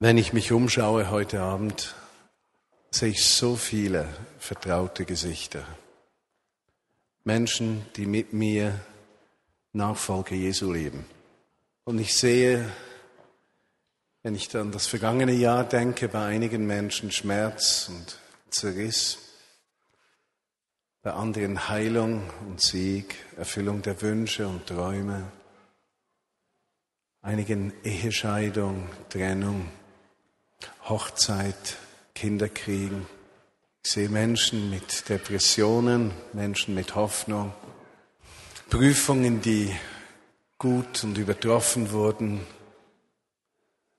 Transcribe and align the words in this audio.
Wenn 0.00 0.16
ich 0.16 0.32
mich 0.32 0.52
umschaue 0.52 1.10
heute 1.10 1.40
Abend, 1.40 1.96
sehe 2.92 3.08
ich 3.08 3.24
so 3.24 3.56
viele 3.56 4.08
vertraute 4.38 5.04
Gesichter. 5.04 5.64
Menschen, 7.24 7.84
die 7.96 8.06
mit 8.06 8.32
mir 8.32 8.78
Nachfolge 9.72 10.36
Jesu 10.36 10.72
leben. 10.72 11.04
Und 11.82 11.98
ich 11.98 12.14
sehe, 12.14 12.72
wenn 14.22 14.36
ich 14.36 14.48
dann 14.48 14.70
das 14.70 14.86
vergangene 14.86 15.32
Jahr 15.32 15.64
denke, 15.64 16.06
bei 16.06 16.26
einigen 16.26 16.64
Menschen 16.64 17.10
Schmerz 17.10 17.88
und 17.88 18.18
Zerriss, 18.50 19.18
bei 21.02 21.10
anderen 21.10 21.68
Heilung 21.68 22.30
und 22.46 22.60
Sieg, 22.60 23.16
Erfüllung 23.36 23.82
der 23.82 24.00
Wünsche 24.00 24.46
und 24.46 24.64
Träume, 24.64 25.32
einigen 27.20 27.72
Ehescheidung, 27.82 28.88
Trennung, 29.08 29.68
Hochzeit, 30.88 31.76
Kinder 32.14 32.48
kriegen. 32.48 33.06
Ich 33.84 33.92
sehe 33.92 34.08
Menschen 34.08 34.70
mit 34.70 35.08
Depressionen, 35.08 36.12
Menschen 36.32 36.74
mit 36.74 36.94
Hoffnung, 36.94 37.52
Prüfungen, 38.68 39.40
die 39.40 39.74
gut 40.58 41.04
und 41.04 41.16
übertroffen 41.16 41.92
wurden, 41.92 42.40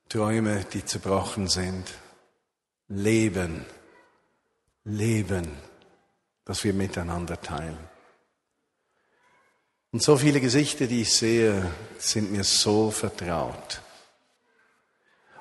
Träume, 0.09 0.65
die 0.73 0.83
zerbrochen 0.83 1.47
sind. 1.47 1.85
Leben, 2.87 3.65
Leben, 4.83 5.47
das 6.45 6.63
wir 6.63 6.73
miteinander 6.73 7.39
teilen. 7.39 7.77
Und 9.91 10.03
so 10.03 10.17
viele 10.17 10.41
Gesichter, 10.41 10.87
die 10.87 11.01
ich 11.01 11.13
sehe, 11.13 11.71
sind 11.97 12.31
mir 12.31 12.43
so 12.43 12.91
vertraut. 12.91 13.81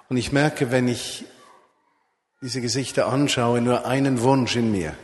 Und 0.09 0.17
ich 0.17 0.33
merke, 0.33 0.71
wenn 0.71 0.89
ich 0.89 1.25
diese 2.41 2.61
Gesichter 2.61 3.09
anschaue, 3.09 3.61
nur 3.61 3.87
einen 3.87 4.23
Wunsch 4.23 4.57
in 4.57 4.71
mir, 4.71 4.97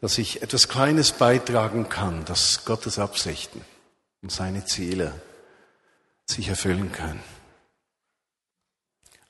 dass 0.00 0.18
ich 0.18 0.42
etwas 0.42 0.68
Kleines 0.68 1.12
beitragen 1.12 1.88
kann, 1.88 2.24
dass 2.24 2.64
Gottes 2.64 2.98
Absichten 2.98 3.64
und 4.22 4.32
seine 4.32 4.64
Ziele 4.64 5.20
sich 6.26 6.48
erfüllen 6.48 6.92
können. 6.92 7.22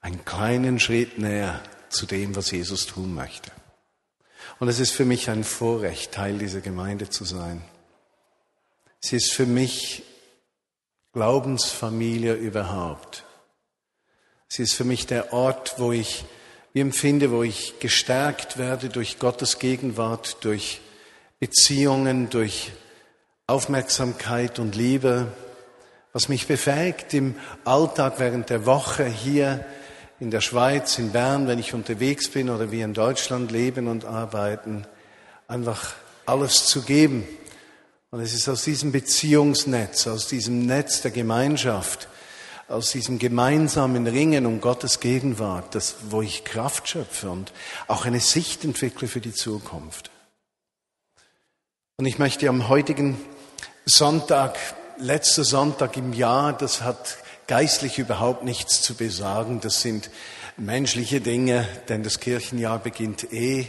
Einen 0.01 0.25
kleinen 0.25 0.81
Schritt 0.81 1.19
näher 1.19 1.61
zu 1.89 2.07
dem, 2.07 2.35
was 2.37 2.51
Jesus 2.51 2.87
tun 2.87 3.15
möchte. 3.15 3.51
Und 4.59 4.69
es 4.69 4.81
ist 4.81 4.93
für 4.93 5.05
mich 5.05 5.31
ein 5.31 5.45
Vorrecht, 5.45 6.13
Teil 6.13 6.39
dieser 6.39 6.61
Gemeinde 6.61 7.09
zu 7.11 7.25
sein. 7.25 7.63
Sie 9.01 9.17
ist 9.17 9.33
für 9.33 9.47
mich 9.47 10.05
Glaubensfamilie 11.13 12.35
überhaupt. 12.35 13.25
Sie 14.55 14.65
ist 14.65 14.75
für 14.75 14.85
mich 14.85 15.07
der 15.07 15.33
Ort, 15.33 15.77
wo 15.79 15.93
ich 15.93 16.27
empfinde, 16.75 17.31
wo 17.31 17.43
ich 17.43 17.79
gestärkt 17.81 18.59
werde 18.59 18.91
durch 18.91 19.19
Gottes 19.19 19.59
Gegenwart, 19.59 20.37
durch 20.43 20.83
Beziehungen, 21.41 22.29
durch 22.29 22.71
Aufmerksamkeit 23.47 24.59
und 24.59 24.77
Liebe, 24.77 25.29
was 26.13 26.29
mich 26.29 26.49
befähigt 26.49 27.15
im 27.15 27.35
Alltag 27.65 28.17
während 28.19 28.51
der 28.51 28.67
Woche 28.67 29.07
hier 29.07 29.65
in 30.21 30.31
der 30.31 30.43
Schweiz, 30.43 30.99
in 30.99 31.13
Bern, 31.13 31.47
wenn 31.47 31.59
ich 31.59 31.73
unterwegs 31.73 32.29
bin 32.29 32.51
oder 32.51 32.71
wie 32.71 32.83
in 32.83 32.93
Deutschland 32.93 33.53
leben 33.53 33.89
und 33.89 34.05
arbeiten, 34.05 34.87
einfach 35.49 35.95
alles 36.27 36.67
zu 36.67 36.83
geben. 36.83 37.27
Und 38.11 38.21
es 38.21 38.35
ist 38.35 38.51
aus 38.51 38.65
diesem 38.65 38.93
Beziehungsnetz, 38.93 40.07
aus 40.07 40.27
diesem 40.27 40.67
Netz 40.67 41.01
der 41.01 41.11
Gemeinschaft, 41.11 42.07
aus 42.73 42.91
diesem 42.91 43.19
gemeinsamen 43.19 44.07
Ringen 44.07 44.47
um 44.47 44.61
Gottes 44.61 44.99
Gegenwart, 44.99 45.75
das, 45.75 45.97
wo 46.09 46.23
ich 46.23 46.45
Kraft 46.45 46.89
schöpfe 46.89 47.31
und 47.31 47.53
auch 47.87 48.07
eine 48.07 48.21
Sicht 48.21 48.65
entwickle 48.65 49.09
für 49.09 49.21
die 49.21 49.35
Zukunft. 49.35 50.11
Und 51.99 52.07
ich 52.07 52.19
möchte 52.19 52.49
am 52.49 52.69
heutigen 52.69 53.21
Sonntag, 53.85 54.59
letzter 54.97 55.45
Sonntag 55.45 55.99
im 55.99 56.15
Jahr, 56.15 56.55
das 56.55 56.81
hat 56.81 57.19
geistlich 57.47 57.99
überhaupt 57.99 58.43
nichts 58.43 58.81
zu 58.81 58.95
besagen, 58.95 59.61
das 59.61 59.83
sind 59.83 60.11
menschliche 60.57 61.21
Dinge, 61.21 61.69
denn 61.89 62.03
das 62.03 62.21
Kirchenjahr 62.21 62.79
beginnt 62.79 63.33
eh 63.33 63.67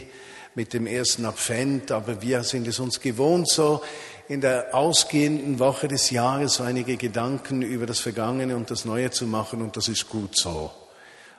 mit 0.54 0.72
dem 0.72 0.86
ersten 0.86 1.26
Advent, 1.26 1.90
aber 1.90 2.22
wir 2.22 2.42
sind 2.44 2.66
es 2.68 2.78
uns 2.78 3.00
gewohnt, 3.00 3.48
so 3.48 3.82
in 4.28 4.40
der 4.40 4.74
ausgehenden 4.74 5.58
Woche 5.58 5.88
des 5.88 6.10
Jahres 6.10 6.60
einige 6.60 6.96
Gedanken 6.96 7.62
über 7.62 7.86
das 7.86 8.00
Vergangene 8.00 8.56
und 8.56 8.70
das 8.70 8.84
Neue 8.84 9.10
zu 9.10 9.26
machen 9.26 9.60
und 9.60 9.76
das 9.76 9.88
ist 9.88 10.08
gut 10.08 10.36
so. 10.36 10.70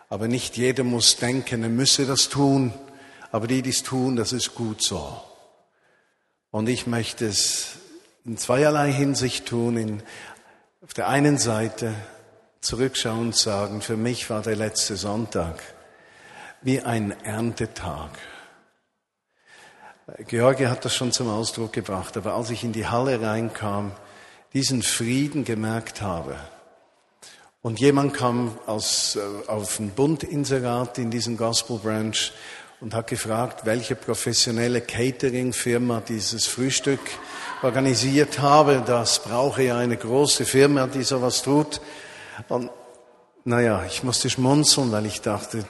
Aber 0.10 0.28
nicht 0.28 0.56
jeder 0.56 0.84
muss 0.84 1.18
denken, 1.18 1.64
er 1.64 1.70
müsse 1.70 2.06
das 2.06 2.30
tun, 2.30 2.74
aber 3.32 3.48
die, 3.48 3.62
die 3.62 3.72
es 3.72 3.84
tun, 3.84 4.16
das 4.16 4.34
ist 4.34 4.54
gut 4.54 4.84
so. 4.84 5.22
Und 6.52 6.70
ich 6.70 6.88
möchte 6.88 7.26
es 7.26 7.78
in 8.24 8.38
zweierlei 8.38 8.92
Hinsicht 8.92 9.48
tun. 9.48 9.78
In, 9.78 10.04
auf 10.82 10.94
der 10.94 11.10
einen 11.10 11.38
Seite 11.38 11.94
zurückschauen 12.62 13.20
und 13.20 13.36
sagen, 13.36 13.82
für 13.82 13.98
mich 13.98 14.30
war 14.30 14.42
der 14.42 14.56
letzte 14.56 14.96
Sonntag 14.96 15.62
wie 16.62 16.82
ein 16.82 17.12
Erntetag. 17.24 18.12
George 20.28 20.70
hat 20.70 20.86
das 20.86 20.96
schon 20.96 21.12
zum 21.12 21.30
Ausdruck 21.30 21.74
gebracht, 21.74 22.16
aber 22.16 22.36
als 22.36 22.52
ich 22.52 22.64
in 22.64 22.74
die 22.74 22.88
Halle 22.88 23.22
reinkam, 23.22 23.92
diesen 24.54 24.84
Frieden 24.84 25.44
gemerkt 25.44 26.02
habe, 26.02 26.36
und 27.66 27.80
jemand 27.80 28.14
kam 28.14 28.60
aus, 28.68 29.16
äh, 29.16 29.50
auf 29.50 29.80
ein 29.80 29.90
Bundinserat 29.90 31.00
in 31.00 31.10
diesem 31.10 31.36
Gospel 31.36 31.80
Branch 31.80 32.32
und 32.80 32.94
hat 32.94 33.08
gefragt, 33.08 33.66
welche 33.66 33.96
professionelle 33.96 34.82
Catering-Firma 34.82 36.04
dieses 36.08 36.46
Frühstück 36.46 37.00
organisiert 37.64 38.38
habe. 38.38 38.84
Das 38.86 39.24
brauche 39.24 39.64
ja 39.64 39.80
eine 39.80 39.98
große 39.98 40.46
Firma, 40.46 40.86
die 40.86 41.02
sowas 41.02 41.42
tut. 41.42 41.82
Und 42.50 42.70
naja, 43.46 43.84
ich 43.88 44.04
musste 44.04 44.30
schmunzeln, 44.30 44.92
weil 44.92 45.08
ich 45.08 45.22
dachte, 45.22 45.66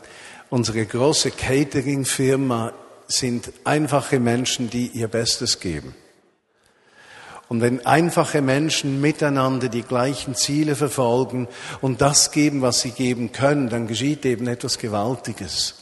unsere 0.50 0.86
große 0.86 1.32
Catering-Firma 1.32 2.74
sind 3.08 3.52
einfache 3.64 4.20
Menschen, 4.20 4.70
die 4.70 4.88
ihr 4.88 5.08
Bestes 5.08 5.60
geben. 5.60 5.96
Und 7.48 7.62
wenn 7.62 7.86
einfache 7.86 8.42
Menschen 8.42 9.02
miteinander 9.02 9.70
die 9.70 9.84
gleichen 9.84 10.36
Ziele 10.36 10.76
verfolgen 10.76 11.48
und 11.82 12.02
das 12.02 12.32
geben, 12.32 12.62
was 12.62 12.82
sie 12.82 12.92
geben 12.92 13.32
können, 13.32 13.70
dann 13.70 13.88
geschieht 13.88 14.26
eben 14.26 14.48
etwas 14.48 14.80
Gewaltiges. 14.80 15.76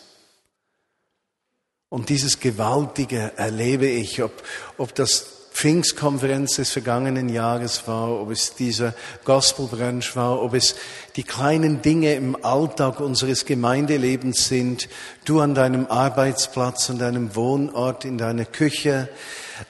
Und 1.88 2.10
dieses 2.10 2.40
Gewaltige 2.40 3.34
erlebe 3.38 3.88
ich, 3.88 4.22
ob, 4.24 4.44
ob 4.78 4.94
das 4.96 5.43
Pfingstkonferenz 5.54 6.56
des 6.56 6.72
vergangenen 6.72 7.30
Jahres 7.30 7.88
war, 7.88 8.20
ob 8.20 8.32
es 8.32 8.56
dieser 8.56 8.94
Gospelbrunch 9.24 10.16
war, 10.16 10.42
ob 10.42 10.56
es 10.56 10.76
die 11.16 11.24
kleinen 11.24 11.82
Dinge 11.82 12.16
im 12.16 12.36
Alltag 12.44 13.00
unseres 13.00 13.46
Gemeindelebens 13.46 14.48
sind, 14.48 14.90
du 15.26 15.40
an 15.40 15.54
deinem 15.54 15.86
Arbeitsplatz, 15.86 16.90
an 16.90 16.98
deinem 16.98 17.36
Wohnort, 17.36 18.04
in 18.04 18.18
deiner 18.18 18.46
Küche, 18.46 19.10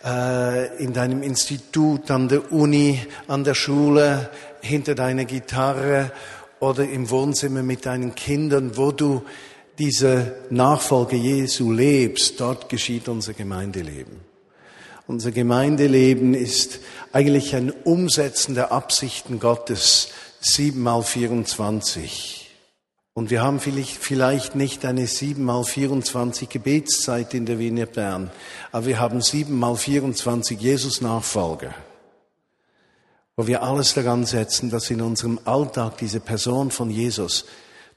äh, 0.05 0.75
in 0.81 0.93
deinem 0.93 1.21
Institut, 1.21 2.09
an 2.09 2.29
der 2.29 2.51
Uni, 2.51 2.99
an 3.27 3.43
der 3.43 3.53
Schule, 3.53 4.29
hinter 4.61 4.95
deiner 4.95 5.25
Gitarre 5.25 6.11
oder 6.59 6.85
im 6.85 7.09
Wohnzimmer 7.09 7.61
mit 7.61 7.85
deinen 7.85 8.15
Kindern, 8.15 8.77
wo 8.77 8.93
du 8.93 9.23
diese 9.77 10.35
Nachfolge 10.49 11.17
Jesu 11.17 11.73
lebst, 11.73 12.39
dort 12.39 12.69
geschieht 12.69 13.09
unser 13.09 13.33
Gemeindeleben. 13.33 14.32
Unser 15.05 15.31
Gemeindeleben 15.31 16.33
ist 16.33 16.79
eigentlich 17.11 17.55
ein 17.55 17.71
Umsetzen 17.71 18.55
der 18.55 18.71
Absichten 18.71 19.39
Gottes, 19.39 20.09
sieben 20.39 20.81
mal 20.81 21.03
24. 21.03 22.49
Und 23.13 23.29
wir 23.29 23.41
haben 23.41 23.59
vielleicht 23.59 24.55
nicht 24.55 24.85
eine 24.85 25.05
sieben 25.07 25.43
mal 25.43 25.65
24 25.65 26.47
Gebetszeit 26.47 27.33
in 27.33 27.45
der 27.45 27.59
Wiener 27.59 27.85
Bern, 27.85 28.31
aber 28.71 28.85
wir 28.85 28.99
haben 29.01 29.21
sieben 29.21 29.59
mal 29.59 29.75
24 29.75 30.59
Jesus 30.59 31.01
Nachfolger, 31.01 31.75
wo 33.35 33.45
wir 33.45 33.61
alles 33.61 33.93
daran 33.93 34.25
setzen, 34.25 34.71
dass 34.71 34.89
in 34.89 35.01
unserem 35.01 35.37
Alltag 35.43 35.97
diese 35.97 36.21
Person 36.21 36.71
von 36.71 36.89
Jesus 36.89 37.43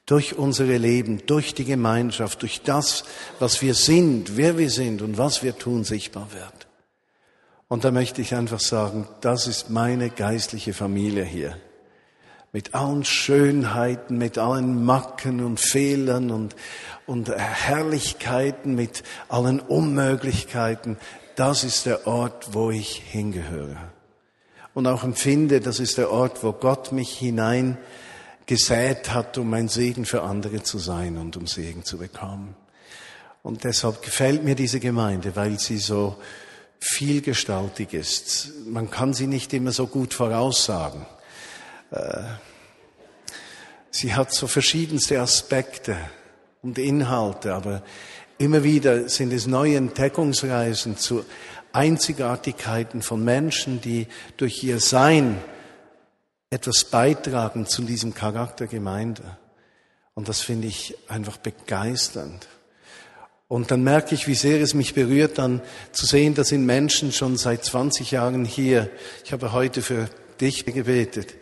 durch 0.07 0.37
unsere 0.37 0.77
Leben, 0.77 1.23
durch 1.27 1.55
die 1.55 1.65
Gemeinschaft, 1.65 2.43
durch 2.43 2.63
das, 2.63 3.05
was 3.39 3.63
wir 3.63 3.75
sind, 3.75 4.37
wer 4.37 4.59
wir 4.59 4.71
sind 4.71 5.03
und 5.03 5.19
was 5.19 5.45
wir 5.45 5.57
tun, 5.57 5.85
sichtbar 5.85 6.29
wird. 6.33 6.66
Und 7.69 7.85
da 7.85 7.91
möchte 7.91 8.23
ich 8.23 8.35
einfach 8.35 8.61
sagen, 8.61 9.09
das 9.21 9.47
ist 9.49 9.71
meine 9.71 10.11
geistliche 10.11 10.73
Familie 10.73 11.25
hier. 11.25 11.57
Mit 12.53 12.75
allen 12.75 13.05
Schönheiten, 13.05 14.19
mit 14.19 14.39
allen 14.39 14.85
Macken 14.85 15.45
und 15.45 15.59
Fehlern 15.59 16.31
und, 16.31 16.55
und 17.07 17.29
Herrlichkeiten, 17.29 18.75
mit 18.77 19.03
allen 19.29 19.61
Unmöglichkeiten. 19.61 20.97
Das 21.35 21.65
ist 21.65 21.87
der 21.87 22.07
Ort, 22.07 22.55
wo 22.55 22.71
ich 22.71 23.03
hingehöre. 23.05 23.77
Und 24.73 24.87
auch 24.87 25.03
empfinde, 25.03 25.61
das 25.61 25.81
ist 25.81 25.99
der 25.99 26.11
Ort, 26.11 26.45
wo 26.45 26.53
Gott 26.53 26.93
mich 26.93 27.19
hinein 27.19 27.79
gesät 28.47 29.13
hat, 29.13 29.39
um 29.39 29.53
ein 29.55 29.69
Segen 29.69 30.05
für 30.05 30.23
andere 30.23 30.63
zu 30.63 30.79
sein 30.79 31.19
und 31.19 31.37
um 31.37 31.47
Segen 31.47 31.85
zu 31.85 31.99
bekommen. 31.99 32.55
Und 33.43 33.65
deshalb 33.65 34.03
gefällt 34.03 34.45
mir 34.45 34.55
diese 34.55 34.79
Gemeinde, 34.79 35.35
weil 35.35 35.59
sie 35.59 35.79
so 35.79 36.17
vielgestaltig 36.81 37.93
ist. 37.95 38.53
Man 38.67 38.91
kann 38.91 39.15
sie 39.15 39.27
nicht 39.27 39.53
immer 39.53 39.73
so 39.73 39.87
gut 39.87 40.15
voraussagen. 40.15 41.07
Äh, 41.91 42.23
sie 43.91 44.15
hat 44.15 44.33
so 44.33 44.47
verschiedenste 44.47 45.21
Aspekte 45.21 45.97
und 46.63 46.79
Inhalte, 46.79 47.55
aber 47.55 47.83
immer 48.39 48.63
wieder 48.63 49.09
sind 49.09 49.33
es 49.33 49.47
neue 49.47 49.77
Entdeckungsreisen 49.77 50.97
zu 50.97 51.25
Einzigartigkeiten 51.73 53.03
von 53.03 53.23
Menschen, 53.25 53.81
die 53.81 54.07
durch 54.37 54.63
ihr 54.65 54.81
Sein 54.81 55.39
etwas 56.51 56.85
beitragen 56.85 57.67
zu 57.67 57.83
diesem 57.83 58.15
Charakter 58.15 58.67
Gemeinde. 58.67 59.37
Und 60.15 60.29
das 60.29 60.41
finde 60.41 60.69
ich 60.69 60.97
einfach 61.09 61.37
begeisternd. 61.37 62.49
Und 63.49 63.71
dann 63.71 63.85
merke 63.85 64.15
ich, 64.15 64.27
wie 64.27 64.35
sehr 64.35 64.61
es 64.61 64.75
mich 64.75 64.95
berührt, 64.95 65.39
dann 65.39 65.63
zu 65.93 66.05
sehen, 66.05 66.35
da 66.35 66.43
sind 66.43 66.67
Menschen 66.67 67.13
schon 67.13 67.37
seit 67.37 67.65
20 67.65 68.11
Jahren 68.11 68.45
hier. 68.45 68.91
Ich 69.25 69.33
habe 69.33 69.53
heute 69.53 69.83
für 69.83 70.09
dich 70.41 70.65
gebetet. 70.65 71.35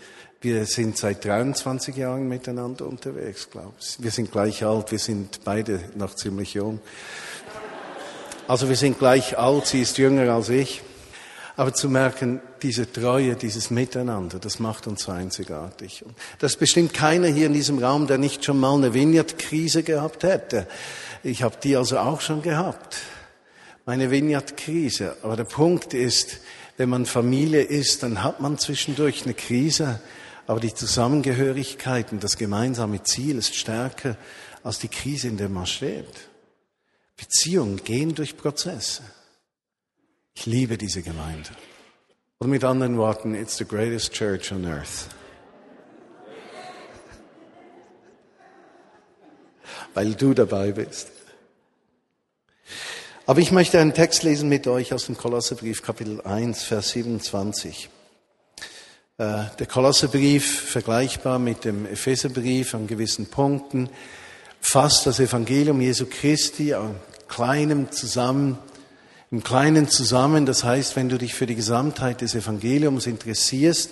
Wir 0.42 0.66
sind 0.66 0.98
seit 0.98 1.24
23 1.24 1.96
Jahren 1.96 2.28
miteinander 2.28 2.86
unterwegs, 2.86 3.48
glaube 3.48 3.72
ich. 3.80 3.96
Wir 4.02 4.10
sind 4.10 4.30
gleich 4.30 4.62
alt, 4.62 4.92
wir 4.92 4.98
sind 4.98 5.40
beide 5.44 5.80
noch 5.94 6.14
ziemlich 6.14 6.52
jung. 6.52 6.80
Also 8.46 8.68
wir 8.68 8.76
sind 8.76 8.98
gleich 8.98 9.38
alt, 9.38 9.66
sie 9.66 9.80
ist 9.80 9.96
jünger 9.96 10.30
als 10.34 10.50
ich. 10.50 10.82
Aber 11.56 11.72
zu 11.72 11.88
merken, 11.88 12.40
diese 12.62 12.90
Treue, 12.90 13.36
dieses 13.36 13.70
Miteinander, 13.70 14.40
das 14.40 14.58
macht 14.58 14.88
uns 14.88 15.04
so 15.04 15.12
einzigartig. 15.12 16.04
Und 16.04 16.14
das 16.40 16.56
bestimmt 16.56 16.92
keiner 16.92 17.28
hier 17.28 17.46
in 17.46 17.52
diesem 17.52 17.78
Raum, 17.78 18.08
der 18.08 18.18
nicht 18.18 18.44
schon 18.44 18.58
mal 18.58 18.74
eine 18.74 18.92
Vineyard-Krise 18.92 19.84
gehabt 19.84 20.24
hätte. 20.24 20.66
Ich 21.22 21.44
habe 21.44 21.56
die 21.62 21.76
also 21.76 21.98
auch 21.98 22.20
schon 22.20 22.42
gehabt. 22.42 22.96
Meine 23.86 24.10
Vineyard-Krise. 24.10 25.16
Aber 25.22 25.36
der 25.36 25.44
Punkt 25.44 25.94
ist, 25.94 26.40
wenn 26.76 26.88
man 26.88 27.06
Familie 27.06 27.62
ist, 27.62 28.02
dann 28.02 28.24
hat 28.24 28.40
man 28.40 28.58
zwischendurch 28.58 29.24
eine 29.24 29.34
Krise. 29.34 30.00
Aber 30.48 30.58
die 30.58 30.74
Zusammengehörigkeit 30.74 32.10
und 32.10 32.24
das 32.24 32.36
gemeinsame 32.36 33.04
Ziel 33.04 33.38
ist 33.38 33.54
stärker 33.54 34.16
als 34.64 34.80
die 34.80 34.88
Krise, 34.88 35.28
in 35.28 35.36
der 35.36 35.48
man 35.48 35.66
steht. 35.66 36.28
Beziehungen 37.16 37.76
gehen 37.84 38.14
durch 38.16 38.36
Prozesse. 38.36 39.02
Ich 40.34 40.46
liebe 40.46 40.76
diese 40.76 41.02
Gemeinde. 41.02 41.50
Oder 42.40 42.50
mit 42.50 42.64
anderen 42.64 42.98
Worten, 42.98 43.34
it's 43.34 43.56
the 43.56 43.64
greatest 43.64 44.12
church 44.12 44.52
on 44.52 44.64
earth. 44.66 45.08
Weil 49.94 50.14
du 50.14 50.34
dabei 50.34 50.72
bist. 50.72 51.12
Aber 53.26 53.40
ich 53.40 53.52
möchte 53.52 53.78
einen 53.78 53.94
Text 53.94 54.22
lesen 54.22 54.48
mit 54.48 54.66
euch 54.66 54.92
aus 54.92 55.06
dem 55.06 55.16
Kolosserbrief, 55.16 55.82
Kapitel 55.82 56.20
1, 56.20 56.64
Vers 56.64 56.90
27. 56.90 57.88
Äh, 59.16 59.44
der 59.58 59.66
Kolosserbrief, 59.66 60.69
vergleichbar 60.70 61.38
mit 61.38 61.64
dem 61.64 61.87
Epheserbrief 61.87 62.75
an 62.75 62.87
gewissen 62.87 63.26
Punkten, 63.26 63.88
fasst 64.60 65.06
das 65.06 65.20
Evangelium 65.20 65.80
Jesu 65.80 66.04
Christi 66.04 66.75
an 66.75 66.96
kleinem 67.28 67.92
zusammen, 67.92 68.58
im 69.34 69.42
Kleinen 69.42 69.88
zusammen. 69.88 70.46
Das 70.46 70.62
heißt, 70.62 70.94
wenn 70.94 71.08
du 71.08 71.19
dich 71.19 71.34
für 71.34 71.46
die 71.46 71.56
Gesamtheit 71.56 72.20
des 72.20 72.36
Evangeliums 72.36 73.08
interessierst, 73.08 73.90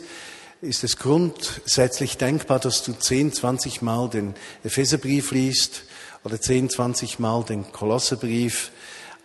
ist 0.61 0.85
es 0.85 0.99
grundsätzlich 0.99 2.17
denkbar, 2.17 2.61
dass 2.61 2.85
du 2.85 2.93
10, 2.93 3.33
20 3.33 3.83
Mal 3.83 4.09
den 4.09 4.35
Epheserbrief 4.63 5.33
liest 5.33 5.83
oder 6.23 6.41
10, 6.41 6.71
20 6.71 7.19
Mal 7.19 7.43
den 7.43 7.73
Kolosserbrief. 7.73 8.71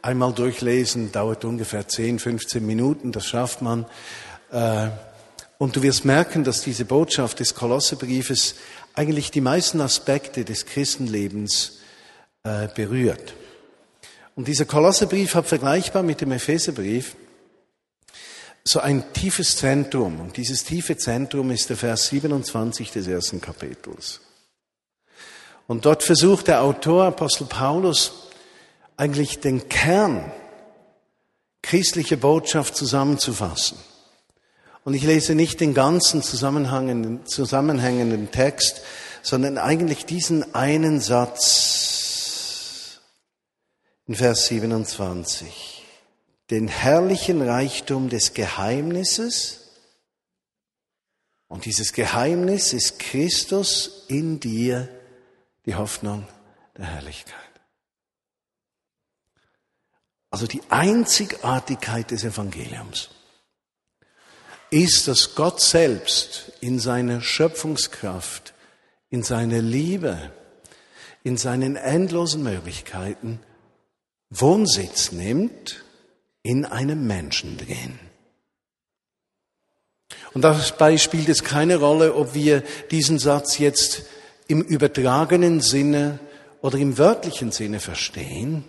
Einmal 0.01 0.33
durchlesen 0.33 1.11
dauert 1.11 1.45
ungefähr 1.45 1.87
10, 1.87 2.17
15 2.17 2.65
Minuten, 2.65 3.11
das 3.11 3.27
schafft 3.27 3.61
man. 3.61 3.85
Äh, 4.51 4.87
und 5.59 5.75
du 5.75 5.83
wirst 5.83 6.03
merken, 6.03 6.43
dass 6.43 6.61
diese 6.61 6.85
Botschaft 6.85 7.41
des 7.41 7.53
Kolosserbriefes 7.53 8.55
eigentlich 8.95 9.29
die 9.29 9.41
meisten 9.41 9.81
Aspekte 9.81 10.45
des 10.45 10.65
Christenlebens 10.65 11.77
äh, 12.41 12.69
berührt. 12.73 13.35
Und 14.37 14.47
dieser 14.47 14.65
Kolosserbrief 14.65 15.33
hat 15.33 15.47
vergleichbar 15.47 16.03
mit 16.03 16.21
dem 16.21 16.31
Epheserbrief 16.31 17.15
so 18.63 18.79
ein 18.79 19.11
tiefes 19.11 19.57
Zentrum. 19.57 20.19
Und 20.19 20.37
dieses 20.37 20.63
tiefe 20.63 20.95
Zentrum 20.95 21.49
ist 21.49 21.71
der 21.71 21.75
Vers 21.75 22.05
27 22.09 22.91
des 22.91 23.07
ersten 23.07 23.41
Kapitels. 23.41 24.21
Und 25.65 25.85
dort 25.85 26.03
versucht 26.03 26.49
der 26.49 26.61
Autor, 26.61 27.05
Apostel 27.05 27.45
Paulus, 27.45 28.29
eigentlich 28.95 29.39
den 29.39 29.69
Kern 29.69 30.31
christlicher 31.63 32.17
Botschaft 32.17 32.75
zusammenzufassen. 32.75 33.79
Und 34.83 34.93
ich 34.93 35.03
lese 35.03 35.33
nicht 35.33 35.61
den 35.61 35.73
ganzen 35.73 36.21
zusammenhängenden, 36.21 37.25
zusammenhängenden 37.25 38.29
Text, 38.29 38.81
sondern 39.23 39.57
eigentlich 39.57 40.05
diesen 40.05 40.53
einen 40.53 41.01
Satz 41.01 41.86
in 44.07 44.15
Vers 44.15 44.47
27. 44.47 45.83
Den 46.49 46.67
herrlichen 46.69 47.41
Reichtum 47.41 48.09
des 48.09 48.33
Geheimnisses. 48.33 49.69
Und 51.49 51.65
dieses 51.65 51.91
Geheimnis 51.93 52.73
ist 52.73 52.99
Christus 52.99 54.05
in 54.07 54.39
dir, 54.39 54.87
die 55.65 55.75
Hoffnung 55.75 56.25
der 56.77 56.85
Herrlichkeit. 56.85 57.35
Also 60.29 60.47
die 60.47 60.61
Einzigartigkeit 60.69 62.11
des 62.11 62.23
Evangeliums 62.23 63.09
ist, 64.69 65.07
dass 65.07 65.35
Gott 65.35 65.61
selbst 65.61 66.51
in 66.59 66.79
seiner 66.79 67.21
Schöpfungskraft, 67.21 68.53
in 69.09 69.23
seiner 69.23 69.61
Liebe, 69.61 70.31
in 71.23 71.37
seinen 71.37 71.75
endlosen 71.75 72.43
Möglichkeiten 72.43 73.39
Wohnsitz 74.29 75.11
nimmt 75.11 75.83
in 76.43 76.65
einem 76.65 77.07
Menschen 77.07 77.57
drin. 77.57 77.99
Und 80.33 80.41
dabei 80.41 80.97
spielt 80.97 81.29
es 81.29 81.43
keine 81.43 81.77
Rolle, 81.77 82.15
ob 82.15 82.33
wir 82.33 82.63
diesen 82.91 83.19
Satz 83.19 83.57
jetzt 83.57 84.03
im 84.47 84.61
übertragenen 84.61 85.61
Sinne 85.61 86.19
oder 86.61 86.77
im 86.77 86.97
wörtlichen 86.97 87.51
Sinne 87.51 87.79
verstehen. 87.79 88.63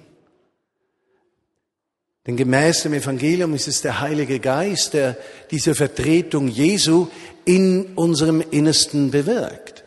Denn 2.26 2.36
gemäß 2.36 2.82
dem 2.82 2.92
Evangelium 2.92 3.54
ist 3.54 3.68
es 3.68 3.80
der 3.80 4.00
Heilige 4.00 4.38
Geist, 4.38 4.92
der 4.92 5.16
diese 5.50 5.74
Vertretung 5.74 6.48
Jesu 6.48 7.08
in 7.44 7.94
unserem 7.94 8.42
Innersten 8.50 9.10
bewirkt. 9.10 9.84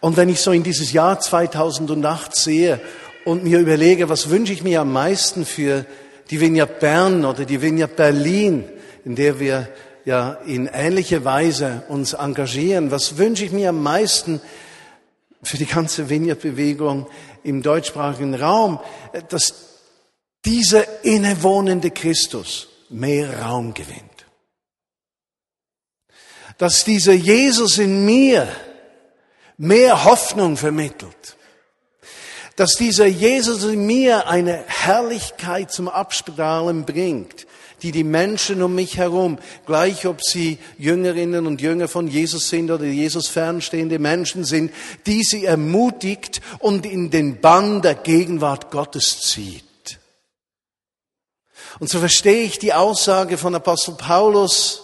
Und 0.00 0.16
wenn 0.16 0.28
ich 0.28 0.40
so 0.40 0.52
in 0.52 0.62
dieses 0.62 0.92
Jahr 0.92 1.20
2008 1.20 2.34
sehe 2.34 2.80
und 3.28 3.44
mir 3.44 3.58
überlege, 3.58 4.08
was 4.08 4.30
wünsche 4.30 4.54
ich 4.54 4.62
mir 4.62 4.80
am 4.80 4.90
meisten 4.90 5.44
für 5.44 5.84
die 6.30 6.40
Vineyard 6.40 6.80
Bern 6.80 7.26
oder 7.26 7.44
die 7.44 7.60
Vineyard 7.60 7.94
Berlin, 7.94 8.64
in 9.04 9.16
der 9.16 9.38
wir 9.38 9.68
ja 10.06 10.32
in 10.46 10.64
ähnlicher 10.66 11.26
Weise 11.26 11.82
uns 11.88 12.14
engagieren, 12.14 12.90
was 12.90 13.18
wünsche 13.18 13.44
ich 13.44 13.52
mir 13.52 13.68
am 13.68 13.82
meisten 13.82 14.40
für 15.42 15.58
die 15.58 15.66
ganze 15.66 16.08
Vineyard-Bewegung 16.08 17.06
im 17.44 17.62
deutschsprachigen 17.62 18.34
Raum, 18.34 18.80
dass 19.28 19.82
dieser 20.46 21.04
innewohnende 21.04 21.90
Christus 21.90 22.68
mehr 22.88 23.42
Raum 23.42 23.74
gewinnt. 23.74 24.24
Dass 26.56 26.82
dieser 26.82 27.12
Jesus 27.12 27.76
in 27.76 28.06
mir 28.06 28.48
mehr 29.58 30.04
Hoffnung 30.04 30.56
vermittelt 30.56 31.36
dass 32.58 32.72
dieser 32.72 33.06
Jesus 33.06 33.62
in 33.62 33.86
mir 33.86 34.26
eine 34.26 34.64
Herrlichkeit 34.66 35.70
zum 35.70 35.88
Abstrahlen 35.88 36.84
bringt, 36.84 37.46
die 37.82 37.92
die 37.92 38.02
Menschen 38.02 38.64
um 38.64 38.74
mich 38.74 38.96
herum, 38.96 39.38
gleich 39.64 40.08
ob 40.08 40.24
sie 40.24 40.58
Jüngerinnen 40.76 41.46
und 41.46 41.60
Jünger 41.60 41.86
von 41.86 42.08
Jesus 42.08 42.48
sind 42.48 42.72
oder 42.72 42.84
Jesus 42.84 43.28
fernstehende 43.28 44.00
Menschen 44.00 44.42
sind, 44.42 44.72
die 45.06 45.22
sie 45.22 45.44
ermutigt 45.44 46.40
und 46.58 46.84
in 46.84 47.12
den 47.12 47.40
Bann 47.40 47.80
der 47.80 47.94
Gegenwart 47.94 48.72
Gottes 48.72 49.20
zieht. 49.20 50.00
Und 51.78 51.88
so 51.88 52.00
verstehe 52.00 52.42
ich 52.42 52.58
die 52.58 52.72
Aussage 52.72 53.38
von 53.38 53.54
Apostel 53.54 53.94
Paulus, 53.94 54.82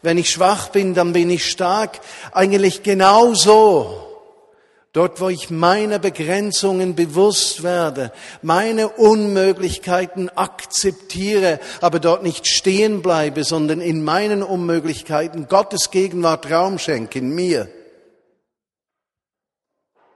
wenn 0.00 0.16
ich 0.16 0.30
schwach 0.30 0.68
bin, 0.68 0.94
dann 0.94 1.12
bin 1.12 1.28
ich 1.28 1.50
stark, 1.50 1.98
eigentlich 2.30 2.84
genauso 2.84 4.05
Dort, 4.96 5.20
wo 5.20 5.28
ich 5.28 5.50
meiner 5.50 5.98
Begrenzungen 5.98 6.94
bewusst 6.94 7.62
werde, 7.62 8.12
meine 8.40 8.88
Unmöglichkeiten 8.88 10.30
akzeptiere, 10.30 11.60
aber 11.82 12.00
dort 12.00 12.22
nicht 12.22 12.46
stehen 12.46 13.02
bleibe, 13.02 13.44
sondern 13.44 13.82
in 13.82 14.02
meinen 14.02 14.42
Unmöglichkeiten 14.42 15.48
Gottes 15.48 15.90
Gegenwart 15.90 16.50
Raum 16.50 16.78
schenke 16.78 17.18
in 17.18 17.34
mir. 17.34 17.68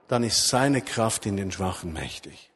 dann 0.07 0.23
ist 0.23 0.47
seine 0.47 0.81
Kraft 0.81 1.27
in 1.27 1.37
den 1.37 1.51
Schwachen 1.51 1.93
mächtig. 1.93 2.51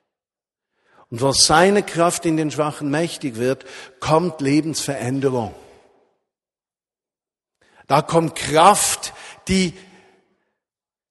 Und 1.12 1.22
wo 1.22 1.32
seine 1.32 1.84
Kraft 1.84 2.26
in 2.26 2.38
den 2.38 2.50
Schwachen 2.50 2.90
mächtig 2.90 3.36
wird, 3.36 3.66
kommt 4.00 4.42
Lebensveränderung. 4.42 5.54
Da 7.86 8.02
kommt 8.02 8.36
Kraft, 8.36 9.14
die 9.48 9.74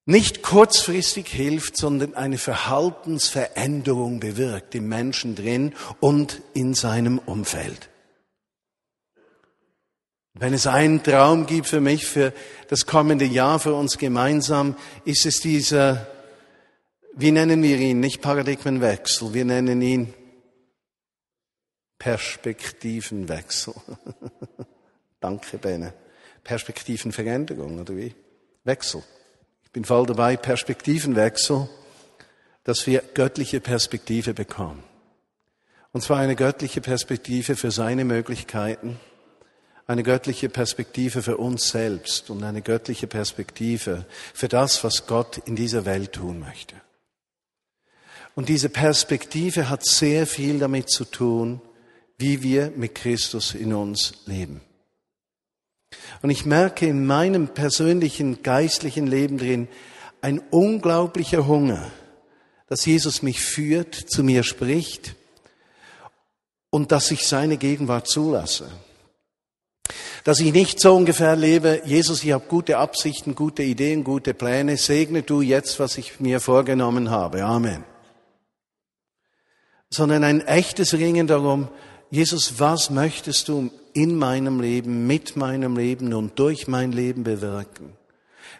nicht 0.06 0.42
kurzfristig 0.42 1.28
hilft, 1.28 1.76
sondern 1.76 2.14
eine 2.14 2.38
Verhaltensveränderung 2.38 4.20
bewirkt 4.20 4.74
im 4.74 4.88
Menschen 4.88 5.34
drin 5.34 5.74
und 6.00 6.42
in 6.52 6.74
seinem 6.74 7.18
Umfeld. 7.18 7.88
Wenn 10.34 10.52
es 10.52 10.66
einen 10.66 11.02
Traum 11.02 11.46
gibt 11.46 11.68
für 11.68 11.80
mich, 11.80 12.06
für 12.06 12.32
das 12.68 12.86
kommende 12.86 13.24
Jahr, 13.24 13.60
für 13.60 13.74
uns 13.74 13.98
gemeinsam, 13.98 14.76
ist 15.04 15.26
es 15.26 15.40
dieser, 15.40 16.08
wie 17.14 17.30
nennen 17.30 17.62
wir 17.62 17.78
ihn, 17.78 18.00
nicht 18.00 18.20
Paradigmenwechsel, 18.20 19.32
wir 19.32 19.44
nennen 19.44 19.80
ihn 19.80 20.12
Perspektivenwechsel. 21.98 23.74
Danke, 25.20 25.56
Bene. 25.56 25.94
Perspektivenveränderung, 26.42 27.80
oder 27.80 27.96
wie? 27.96 28.14
Wechsel. 28.64 29.02
Bin 29.74 29.84
voll 29.84 30.06
dabei, 30.06 30.36
Perspektivenwechsel, 30.36 31.68
dass 32.62 32.86
wir 32.86 33.02
göttliche 33.12 33.58
Perspektive 33.60 34.32
bekommen. 34.32 34.84
Und 35.92 36.00
zwar 36.00 36.18
eine 36.18 36.36
göttliche 36.36 36.80
Perspektive 36.80 37.56
für 37.56 37.72
seine 37.72 38.04
Möglichkeiten, 38.04 39.00
eine 39.88 40.04
göttliche 40.04 40.48
Perspektive 40.48 41.22
für 41.22 41.38
uns 41.38 41.70
selbst 41.70 42.30
und 42.30 42.44
eine 42.44 42.62
göttliche 42.62 43.08
Perspektive 43.08 44.06
für 44.32 44.46
das, 44.46 44.84
was 44.84 45.08
Gott 45.08 45.38
in 45.38 45.56
dieser 45.56 45.84
Welt 45.84 46.12
tun 46.12 46.38
möchte. 46.38 46.76
Und 48.36 48.48
diese 48.48 48.68
Perspektive 48.68 49.68
hat 49.68 49.84
sehr 49.84 50.28
viel 50.28 50.60
damit 50.60 50.88
zu 50.88 51.04
tun, 51.04 51.60
wie 52.16 52.44
wir 52.44 52.72
mit 52.76 52.94
Christus 52.94 53.54
in 53.54 53.74
uns 53.74 54.22
leben. 54.26 54.60
Und 56.24 56.30
ich 56.30 56.46
merke 56.46 56.86
in 56.86 57.04
meinem 57.04 57.48
persönlichen 57.48 58.42
geistlichen 58.42 59.06
Leben 59.06 59.36
drin 59.36 59.68
ein 60.22 60.38
unglaublicher 60.38 61.46
Hunger, 61.46 61.90
dass 62.66 62.86
Jesus 62.86 63.20
mich 63.20 63.42
führt, 63.42 63.94
zu 63.94 64.24
mir 64.24 64.42
spricht 64.42 65.16
und 66.70 66.92
dass 66.92 67.10
ich 67.10 67.28
seine 67.28 67.58
Gegenwart 67.58 68.08
zulasse. 68.08 68.70
Dass 70.24 70.40
ich 70.40 70.54
nicht 70.54 70.80
so 70.80 70.96
ungefähr 70.96 71.36
lebe, 71.36 71.82
Jesus, 71.84 72.24
ich 72.24 72.32
habe 72.32 72.46
gute 72.48 72.78
Absichten, 72.78 73.34
gute 73.34 73.62
Ideen, 73.62 74.02
gute 74.02 74.32
Pläne, 74.32 74.78
segne 74.78 75.24
du 75.24 75.42
jetzt, 75.42 75.78
was 75.78 75.98
ich 75.98 76.20
mir 76.20 76.40
vorgenommen 76.40 77.10
habe. 77.10 77.44
Amen. 77.44 77.84
Sondern 79.90 80.24
ein 80.24 80.40
echtes 80.40 80.94
Ringen 80.94 81.26
darum, 81.26 81.68
Jesus, 82.14 82.60
was 82.60 82.90
möchtest 82.90 83.48
du 83.48 83.72
in 83.92 84.14
meinem 84.14 84.60
Leben, 84.60 85.08
mit 85.08 85.34
meinem 85.34 85.76
Leben 85.76 86.14
und 86.14 86.38
durch 86.38 86.68
mein 86.68 86.92
Leben 86.92 87.24
bewirken? 87.24 87.96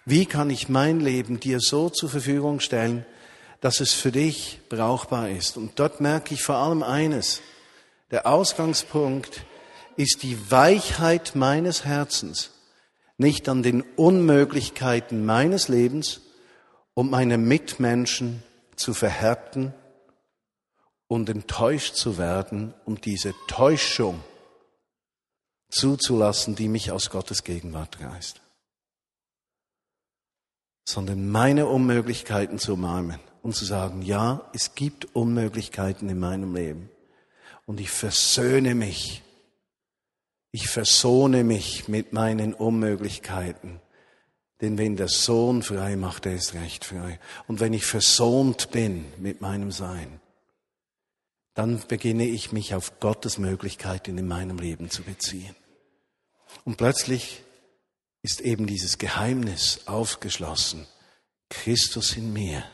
Wie 0.05 0.27
kann 0.27 0.51
ich 0.51 0.69
mein 0.69 0.99
Leben 0.99 1.39
dir 1.39 1.61
so 1.61 1.89
zur 1.89 2.09
Verfügung 2.09 2.59
stellen, 2.59 3.07
dass 3.61 3.79
es 3.79 3.93
für 3.93 4.11
dich 4.11 4.59
brauchbar 4.69 5.31
ist? 5.31 5.57
Und 5.57 5.79
dort 5.79 6.01
merke 6.01 6.35
ich 6.35 6.43
vor 6.43 6.57
allem 6.57 6.83
eines. 6.83 7.43
Der 8.11 8.27
Ausgangspunkt 8.27 9.45
ist 9.95 10.25
die 10.25 10.51
Weichheit 10.51 11.37
meines 11.37 11.85
Herzens, 11.85 12.51
nicht 13.19 13.49
an 13.49 13.63
den 13.63 13.83
Unmöglichkeiten 13.95 15.25
meines 15.25 15.69
Lebens, 15.69 16.23
um 16.95 17.09
meine 17.09 17.39
Mitmenschen 17.39 18.43
zu 18.75 18.95
verhärten 18.95 19.73
und 21.09 21.29
enttäuscht 21.29 21.95
zu 21.95 22.19
werden 22.19 22.75
und 22.85 23.05
diese 23.05 23.35
Täuschung 23.47 24.23
zuzulassen, 25.71 26.55
die 26.55 26.69
mich 26.69 26.91
aus 26.91 27.11
Gottes 27.11 27.45
Gegenwart 27.45 28.01
reißt. 28.01 28.41
Sondern 30.87 31.29
meine 31.29 31.67
Unmöglichkeiten 31.67 32.59
zu 32.59 32.75
umarmen 32.75 33.19
und 33.43 33.55
zu 33.55 33.65
sagen, 33.65 34.03
ja, 34.03 34.49
es 34.55 34.75
gibt 34.75 35.15
Unmöglichkeiten 35.15 36.09
in 36.09 36.19
meinem 36.19 36.55
Leben. 36.55 36.91
Und 37.67 37.81
ich 37.81 37.91
versöhne 37.91 38.75
mich. 38.75 39.23
Ich 40.53 40.69
versohne 40.69 41.43
mich 41.43 41.89
mit 41.89 42.13
meinen 42.13 42.55
Unmöglichkeiten. 42.55 43.81
Denn 44.61 44.79
wenn 44.79 44.97
der 44.97 45.09
Sohn 45.09 45.63
frei 45.63 45.97
macht, 45.97 46.27
er 46.27 46.35
ist 46.35 46.55
recht 46.55 46.85
frei. 46.85 47.19
Und 47.49 47.61
wenn 47.61 47.73
ich 47.73 47.85
versöhnt 47.85 48.71
bin 48.71 49.05
mit 49.19 49.41
meinem 49.41 49.73
Sein, 49.73 50.21
dann 51.55 51.81
beginne 51.87 52.27
ich 52.27 52.53
mich 52.53 52.75
auf 52.75 52.99
Gottes 53.01 53.39
Möglichkeiten 53.39 54.19
in 54.19 54.27
meinem 54.27 54.59
Leben 54.59 54.91
zu 54.91 55.03
beziehen. 55.03 55.55
Und 56.65 56.77
plötzlich 56.77 57.43
ist 58.23 58.41
eben 58.41 58.67
dieses 58.67 58.99
Geheimnis 58.99 59.87
aufgeschlossen. 59.87 60.87
Christus 61.49 62.17
in 62.17 62.33
mir. 62.33 62.65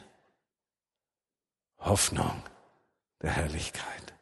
Hoffnung 1.78 2.42
der 3.22 3.32
Herrlichkeit. 3.32 4.14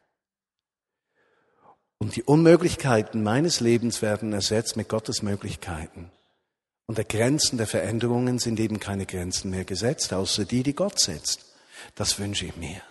Und 1.97 2.15
die 2.15 2.23
Unmöglichkeiten 2.23 3.23
meines 3.23 3.59
Lebens 3.59 4.01
werden 4.01 4.33
ersetzt 4.33 4.77
mit 4.77 4.89
Gottes 4.89 5.21
Möglichkeiten. 5.21 6.11
Und 6.85 6.97
der 6.97 7.05
Grenzen 7.05 7.57
der 7.57 7.67
Veränderungen 7.67 8.39
sind 8.39 8.59
eben 8.59 8.79
keine 8.79 9.05
Grenzen 9.05 9.51
mehr 9.51 9.65
gesetzt, 9.65 10.13
außer 10.13 10.45
die, 10.45 10.63
die 10.63 10.73
Gott 10.73 10.99
setzt. 10.99 11.45
Das 11.95 12.17
wünsche 12.17 12.45
ich 12.45 12.55
mir. 12.55 12.81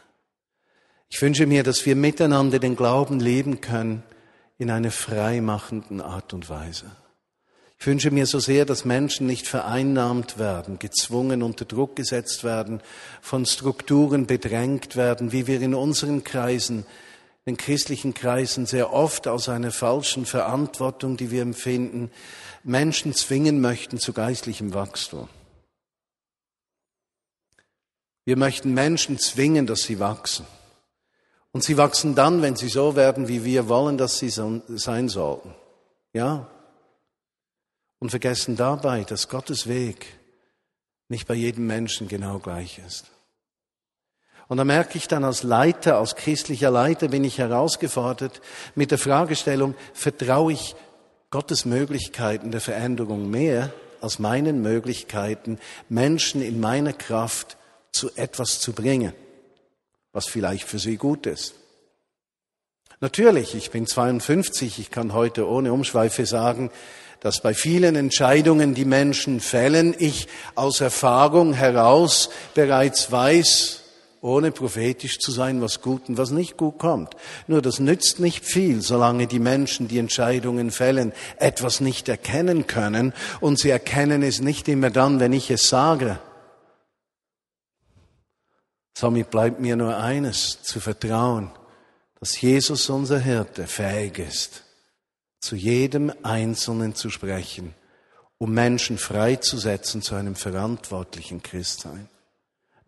Ich 1.10 1.22
wünsche 1.22 1.46
mir, 1.46 1.62
dass 1.62 1.86
wir 1.86 1.96
miteinander 1.96 2.58
den 2.58 2.76
Glauben 2.76 3.18
leben 3.18 3.60
können 3.60 4.02
in 4.58 4.70
einer 4.70 4.90
freimachenden 4.90 6.00
Art 6.00 6.34
und 6.34 6.50
Weise. 6.50 6.90
Ich 7.80 7.86
wünsche 7.86 8.10
mir 8.10 8.26
so 8.26 8.40
sehr, 8.40 8.64
dass 8.64 8.84
Menschen 8.84 9.26
nicht 9.28 9.46
vereinnahmt 9.46 10.36
werden, 10.38 10.80
gezwungen 10.80 11.44
unter 11.44 11.64
Druck 11.64 11.94
gesetzt 11.94 12.42
werden, 12.42 12.80
von 13.22 13.46
Strukturen 13.46 14.26
bedrängt 14.26 14.96
werden, 14.96 15.30
wie 15.30 15.46
wir 15.46 15.60
in 15.60 15.74
unseren 15.74 16.24
Kreisen, 16.24 16.84
den 17.46 17.56
christlichen 17.56 18.14
Kreisen 18.14 18.66
sehr 18.66 18.92
oft 18.92 19.28
aus 19.28 19.48
einer 19.48 19.70
falschen 19.70 20.26
Verantwortung, 20.26 21.16
die 21.16 21.30
wir 21.30 21.40
empfinden, 21.40 22.10
Menschen 22.64 23.14
zwingen 23.14 23.60
möchten 23.60 23.98
zu 23.98 24.12
geistlichem 24.12 24.74
Wachstum. 24.74 25.28
Wir 28.24 28.36
möchten 28.36 28.74
Menschen 28.74 29.18
zwingen, 29.18 29.66
dass 29.66 29.84
sie 29.84 30.00
wachsen. 30.00 30.44
Und 31.52 31.64
sie 31.64 31.76
wachsen 31.76 32.14
dann, 32.14 32.42
wenn 32.42 32.56
sie 32.56 32.68
so 32.68 32.94
werden, 32.94 33.28
wie 33.28 33.44
wir 33.44 33.68
wollen, 33.68 33.98
dass 33.98 34.18
sie 34.18 34.30
sein 34.30 35.08
sollten. 35.08 35.54
Ja? 36.12 36.46
Und 37.98 38.10
vergessen 38.10 38.56
dabei, 38.56 39.04
dass 39.04 39.28
Gottes 39.28 39.66
Weg 39.66 40.06
nicht 41.08 41.26
bei 41.26 41.34
jedem 41.34 41.66
Menschen 41.66 42.06
genau 42.06 42.38
gleich 42.38 42.80
ist. 42.86 43.06
Und 44.46 44.58
da 44.58 44.64
merke 44.64 44.96
ich 44.96 45.08
dann 45.08 45.24
als 45.24 45.42
Leiter, 45.42 45.98
als 45.98 46.16
christlicher 46.16 46.70
Leiter 46.70 47.08
bin 47.08 47.24
ich 47.24 47.38
herausgefordert 47.38 48.40
mit 48.74 48.90
der 48.90 48.98
Fragestellung, 48.98 49.74
vertraue 49.92 50.52
ich 50.52 50.74
Gottes 51.30 51.64
Möglichkeiten 51.64 52.50
der 52.50 52.60
Veränderung 52.60 53.30
mehr 53.30 53.72
als 54.00 54.18
meinen 54.18 54.62
Möglichkeiten, 54.62 55.58
Menschen 55.88 56.40
in 56.40 56.60
meiner 56.60 56.92
Kraft 56.92 57.56
zu 57.92 58.10
etwas 58.16 58.60
zu 58.60 58.72
bringen 58.72 59.12
was 60.18 60.26
vielleicht 60.26 60.64
für 60.64 60.80
sie 60.80 60.96
gut 60.96 61.26
ist. 61.26 61.54
Natürlich, 62.98 63.54
ich 63.54 63.70
bin 63.70 63.86
52, 63.86 64.80
ich 64.80 64.90
kann 64.90 65.12
heute 65.12 65.48
ohne 65.48 65.72
Umschweife 65.72 66.26
sagen, 66.26 66.72
dass 67.20 67.40
bei 67.40 67.54
vielen 67.54 67.94
Entscheidungen, 67.94 68.74
die 68.74 68.84
Menschen 68.84 69.38
fällen, 69.38 69.94
ich 69.96 70.26
aus 70.56 70.80
Erfahrung 70.80 71.52
heraus 71.52 72.30
bereits 72.54 73.12
weiß, 73.12 73.84
ohne 74.20 74.50
prophetisch 74.50 75.20
zu 75.20 75.30
sein, 75.30 75.62
was 75.62 75.82
gut 75.82 76.08
und 76.08 76.18
was 76.18 76.32
nicht 76.32 76.56
gut 76.56 76.78
kommt. 76.78 77.14
Nur 77.46 77.62
das 77.62 77.78
nützt 77.78 78.18
nicht 78.18 78.44
viel, 78.44 78.80
solange 78.80 79.28
die 79.28 79.38
Menschen, 79.38 79.86
die 79.86 80.00
Entscheidungen 80.00 80.72
fällen, 80.72 81.12
etwas 81.36 81.80
nicht 81.80 82.08
erkennen 82.08 82.66
können 82.66 83.12
und 83.40 83.60
sie 83.60 83.70
erkennen 83.70 84.24
es 84.24 84.40
nicht 84.40 84.66
immer 84.66 84.90
dann, 84.90 85.20
wenn 85.20 85.32
ich 85.32 85.48
es 85.52 85.68
sage. 85.68 86.18
Somit 89.00 89.30
bleibt 89.30 89.60
mir 89.60 89.76
nur 89.76 89.96
eines, 89.96 90.60
zu 90.64 90.80
vertrauen, 90.80 91.52
dass 92.18 92.40
Jesus, 92.40 92.90
unser 92.90 93.20
Hirte, 93.20 93.68
fähig 93.68 94.18
ist, 94.18 94.64
zu 95.38 95.54
jedem 95.54 96.12
Einzelnen 96.24 96.96
zu 96.96 97.08
sprechen, 97.08 97.76
um 98.38 98.52
Menschen 98.52 98.98
freizusetzen 98.98 100.02
zu 100.02 100.16
einem 100.16 100.34
verantwortlichen 100.34 101.44
Christsein. 101.44 102.08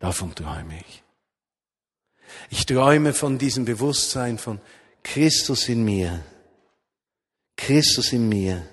Davon 0.00 0.34
träume 0.34 0.80
ich. 0.80 1.04
Ich 2.48 2.66
träume 2.66 3.14
von 3.14 3.38
diesem 3.38 3.64
Bewusstsein 3.64 4.36
von 4.36 4.60
Christus 5.04 5.68
in 5.68 5.84
mir, 5.84 6.24
Christus 7.56 8.12
in 8.12 8.28
mir, 8.28 8.66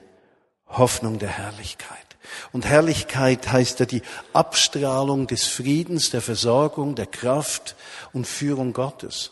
Hoffnung 0.66 1.20
der 1.20 1.38
Herrlichkeit. 1.38 2.07
Und 2.52 2.66
Herrlichkeit 2.66 3.52
heißt 3.52 3.80
ja 3.80 3.86
die 3.86 4.02
Abstrahlung 4.34 5.28
des 5.28 5.46
Friedens, 5.48 6.10
der 6.10 6.22
Versorgung, 6.22 6.96
der 6.96 7.08
Kraft 7.08 7.76
und 8.14 8.28
Führung 8.28 8.74
Gottes. 8.74 9.32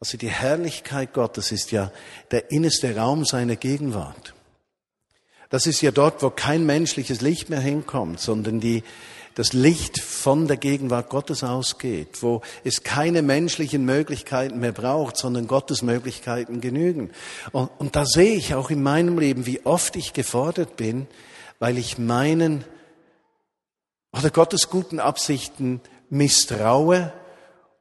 Also 0.00 0.16
die 0.16 0.30
Herrlichkeit 0.30 1.12
Gottes 1.12 1.50
ist 1.50 1.72
ja 1.72 1.90
der 2.30 2.50
innerste 2.50 2.94
Raum 2.96 3.24
seiner 3.24 3.56
Gegenwart. 3.56 4.34
Das 5.50 5.66
ist 5.66 5.80
ja 5.80 5.90
dort, 5.90 6.22
wo 6.22 6.30
kein 6.30 6.66
menschliches 6.66 7.20
Licht 7.20 7.48
mehr 7.48 7.60
hinkommt, 7.60 8.20
sondern 8.20 8.60
die, 8.60 8.84
das 9.34 9.54
Licht 9.54 10.00
von 10.00 10.46
der 10.46 10.56
Gegenwart 10.58 11.08
Gottes 11.08 11.42
ausgeht, 11.42 12.22
wo 12.22 12.42
es 12.64 12.82
keine 12.82 13.22
menschlichen 13.22 13.84
Möglichkeiten 13.84 14.60
mehr 14.60 14.72
braucht, 14.72 15.16
sondern 15.16 15.46
Gottes 15.46 15.82
Möglichkeiten 15.82 16.60
genügen. 16.60 17.10
Und, 17.52 17.70
und 17.78 17.96
da 17.96 18.04
sehe 18.04 18.34
ich 18.34 18.54
auch 18.54 18.70
in 18.70 18.82
meinem 18.82 19.18
Leben, 19.18 19.46
wie 19.46 19.64
oft 19.64 19.96
ich 19.96 20.12
gefordert 20.12 20.76
bin, 20.76 21.06
weil 21.58 21.78
ich 21.78 21.98
meinen 21.98 22.64
oder 24.12 24.30
Gottes 24.30 24.70
guten 24.70 25.00
Absichten 25.00 25.80
misstraue 26.10 27.12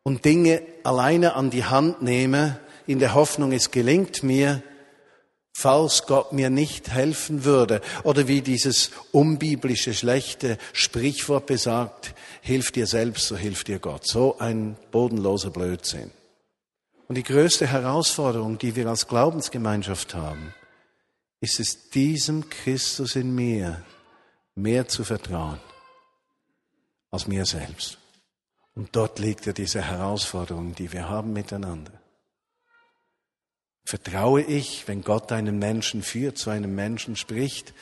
und 0.03 0.25
Dinge 0.25 0.62
alleine 0.84 1.36
an 1.36 1.50
die 1.50 1.65
Hand 1.65 2.01
nehme, 2.01 2.60
in 2.86 3.00
der 3.00 3.13
Hoffnung, 3.13 3.51
es 3.51 3.72
gelingt 3.72 4.24
mir, 4.24 4.63
falls 5.53 6.05
Gott 6.05 6.31
mir 6.34 6.50
nicht 6.50 6.89
helfen 6.89 7.43
würde. 7.43 7.81
Oder 8.03 8.27
wie 8.27 8.41
dieses 8.41 8.91
unbiblische, 9.12 9.93
schlechte 9.93 10.57
Sprichwort 10.72 11.48
besagt, 11.48 12.13
hilf 12.41 12.72
dir 12.72 12.88
selbst, 12.88 13.27
so 13.27 13.36
hilft 13.36 13.67
dir 13.67 13.79
Gott. 13.79 14.07
So 14.07 14.38
ein 14.39 14.77
bodenloser 14.91 15.50
Blödsinn. 15.50 16.12
Und 17.07 17.15
die 17.15 17.24
größte 17.24 17.67
Herausforderung, 17.67 18.57
die 18.57 18.75
wir 18.75 18.88
als 18.88 19.07
Glaubensgemeinschaft 19.07 20.13
haben, 20.13 20.53
ist 21.39 21.60
es 21.60 21.89
diesem 21.89 22.50
Christus 22.50 23.15
in 23.15 23.34
mir 23.34 23.84
mehr 24.56 24.88
zu 24.88 25.03
vertrauen 25.03 25.60
als 27.12 27.27
mir 27.27 27.46
selbst. 27.46 27.98
Und 28.75 28.96
dort 28.96 29.20
liegt 29.20 29.46
ja 29.46 29.53
diese 29.53 29.82
Herausforderung, 29.82 30.75
die 30.75 30.91
wir 30.91 31.10
haben 31.10 31.34
miteinander. 31.34 31.94
Vertraue 33.86 34.41
ich, 34.41 34.88
wenn 34.88 35.01
Gott 35.01 35.32
einen 35.32 35.60
Menschen 35.60 36.03
führt, 36.03 36.38
zu 36.38 36.50
einem 36.50 36.75
Menschen 36.75 37.15
spricht, 37.15 37.74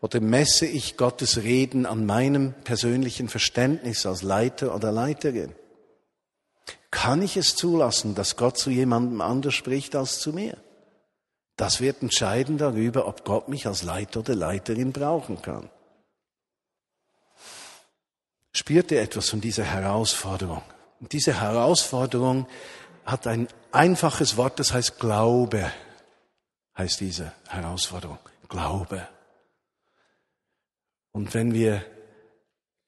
oder 0.00 0.20
messe 0.20 0.66
ich 0.66 0.96
Gottes 0.96 1.44
Reden 1.44 1.86
an 1.86 2.06
meinem 2.06 2.54
persönlichen 2.64 3.28
Verständnis 3.28 4.04
als 4.04 4.22
Leiter 4.22 4.74
oder 4.74 4.90
Leiterin? 4.90 5.54
Kann 6.90 7.22
ich 7.22 7.36
es 7.36 7.54
zulassen, 7.54 8.16
dass 8.16 8.36
Gott 8.36 8.58
zu 8.58 8.70
jemandem 8.70 9.20
anders 9.20 9.54
spricht 9.54 9.94
als 9.94 10.18
zu 10.18 10.32
mir? 10.32 10.56
Das 11.56 11.80
wird 11.80 12.02
entscheiden 12.02 12.58
darüber, 12.58 13.06
ob 13.06 13.24
Gott 13.24 13.48
mich 13.48 13.66
als 13.66 13.82
Leiter 13.82 14.20
oder 14.20 14.34
Leiterin 14.34 14.92
brauchen 14.92 15.42
kann. 15.42 15.70
Spürt 18.52 18.90
ihr 18.90 19.00
etwas 19.00 19.30
von 19.30 19.40
dieser 19.40 19.64
Herausforderung? 19.64 20.62
Und 21.00 21.12
diese 21.12 21.40
Herausforderung 21.40 22.46
hat 23.04 23.26
ein 23.26 23.48
einfaches 23.72 24.36
Wort, 24.36 24.58
das 24.60 24.72
heißt 24.72 24.98
Glaube, 24.98 25.72
heißt 26.76 27.00
diese 27.00 27.32
Herausforderung. 27.48 28.18
Glaube. 28.48 29.08
Und 31.12 31.34
wenn 31.34 31.52
wir 31.54 31.84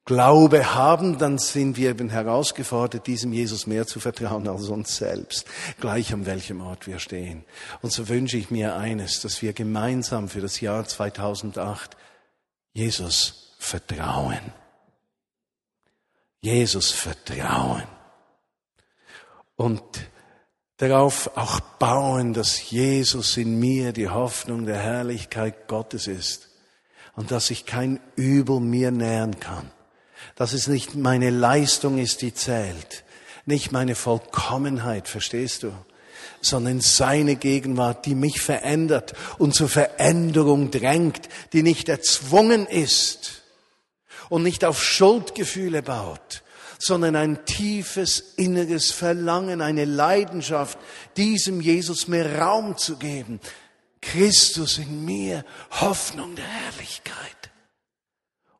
Glaube 0.07 0.75
haben, 0.75 1.19
dann 1.19 1.39
sind 1.39 1.79
wir 1.79 1.89
eben 1.89 2.11
herausgefordert, 2.11 3.07
diesem 3.07 3.33
Jesus 3.33 3.67
mehr 3.67 3.87
zu 3.87 4.01
vertrauen 4.01 4.47
als 4.49 4.69
uns 4.69 4.99
selbst, 4.99 5.47
gleich 5.81 6.13
an 6.13 6.27
welchem 6.27 6.61
Ort 6.61 6.87
wir 6.87 6.99
stehen. 6.99 7.45
Und 7.81 7.91
so 7.91 8.07
wünsche 8.09 8.37
ich 8.37 8.51
mir 8.51 8.77
eines, 8.77 9.23
dass 9.23 9.41
wir 9.41 9.55
gemeinsam 9.55 10.29
für 10.29 10.43
das 10.43 10.61
Jahr 10.61 10.85
2008 10.85 11.97
Jesus 12.75 13.55
vertrauen. 13.59 14.53
Jesus 16.43 16.91
vertrauen. 16.91 17.85
Und 19.57 19.83
darauf 20.77 21.35
auch 21.35 21.61
bauen, 21.61 22.35
dass 22.35 22.71
Jesus 22.71 23.39
in 23.39 23.59
mir 23.59 23.95
die 23.95 24.11
Hoffnung 24.11 24.67
der 24.67 24.81
Herrlichkeit 24.81 25.67
Gottes 25.67 26.09
ist 26.09 26.51
und 27.17 27.31
dass 27.31 27.49
ich 27.49 27.65
kein 27.65 28.01
Übel 28.17 28.61
mir 28.61 28.91
nähern 28.91 29.41
kann 29.41 29.71
dass 30.37 30.53
es 30.53 30.67
nicht 30.67 30.95
meine 30.95 31.31
Leistung 31.31 31.99
ist, 31.99 32.23
die 32.23 32.35
zählt, 32.35 33.05
nicht 33.47 33.73
meine 33.73 33.95
Vollkommenheit, 33.95 35.09
verstehst 35.09 35.63
du, 35.63 35.73
sondern 36.41 36.81
seine 36.81 37.37
Gegenwart, 37.37 38.07
die 38.07 38.15
mich 38.15 38.41
verändert 38.41 39.15
und 39.39 39.55
zur 39.55 39.69
Veränderung 39.69 40.71
drängt, 40.71 41.29
die 41.53 41.63
nicht 41.63 41.89
erzwungen 41.89 42.67
ist 42.67 43.43
und 44.29 44.43
nicht 44.43 44.65
auf 44.65 44.83
Schuldgefühle 44.83 45.83
baut, 45.83 46.43
sondern 46.79 47.17
ein 47.17 47.45
tiefes 47.45 48.35
inneres 48.37 48.91
Verlangen, 48.91 49.61
eine 49.61 49.85
Leidenschaft, 49.85 50.79
diesem 51.17 51.61
Jesus 51.61 52.09
mehr 52.09 52.39
Raum 52.39 52.77
zu 52.77 52.97
geben. 52.97 53.41
Christus 54.01 54.79
in 54.79 55.05
mir, 55.05 55.45
Hoffnung 55.71 56.35
der 56.35 56.47
Herrlichkeit. 56.47 57.15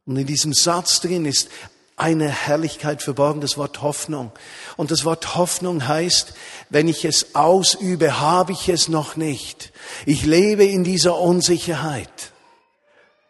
Und 0.07 0.17
in 0.17 0.27
diesem 0.27 0.53
Satz 0.53 1.01
drin 1.01 1.25
ist 1.25 1.49
eine 1.97 2.29
Herrlichkeit 2.29 3.03
verborgen, 3.03 3.41
das 3.41 3.57
Wort 3.57 3.81
Hoffnung. 3.81 4.33
Und 4.77 4.91
das 4.91 5.05
Wort 5.05 5.37
Hoffnung 5.37 5.87
heißt, 5.87 6.35
wenn 6.69 6.89
ich 6.89 7.05
es 7.05 7.35
ausübe, 7.35 8.21
habe 8.21 8.53
ich 8.53 8.69
es 8.69 8.89
noch 8.89 9.17
nicht. 9.17 9.73
Ich 10.05 10.27
lebe 10.27 10.65
in 10.65 10.85
dieser 10.85 11.19
Unsicherheit, 11.19 12.33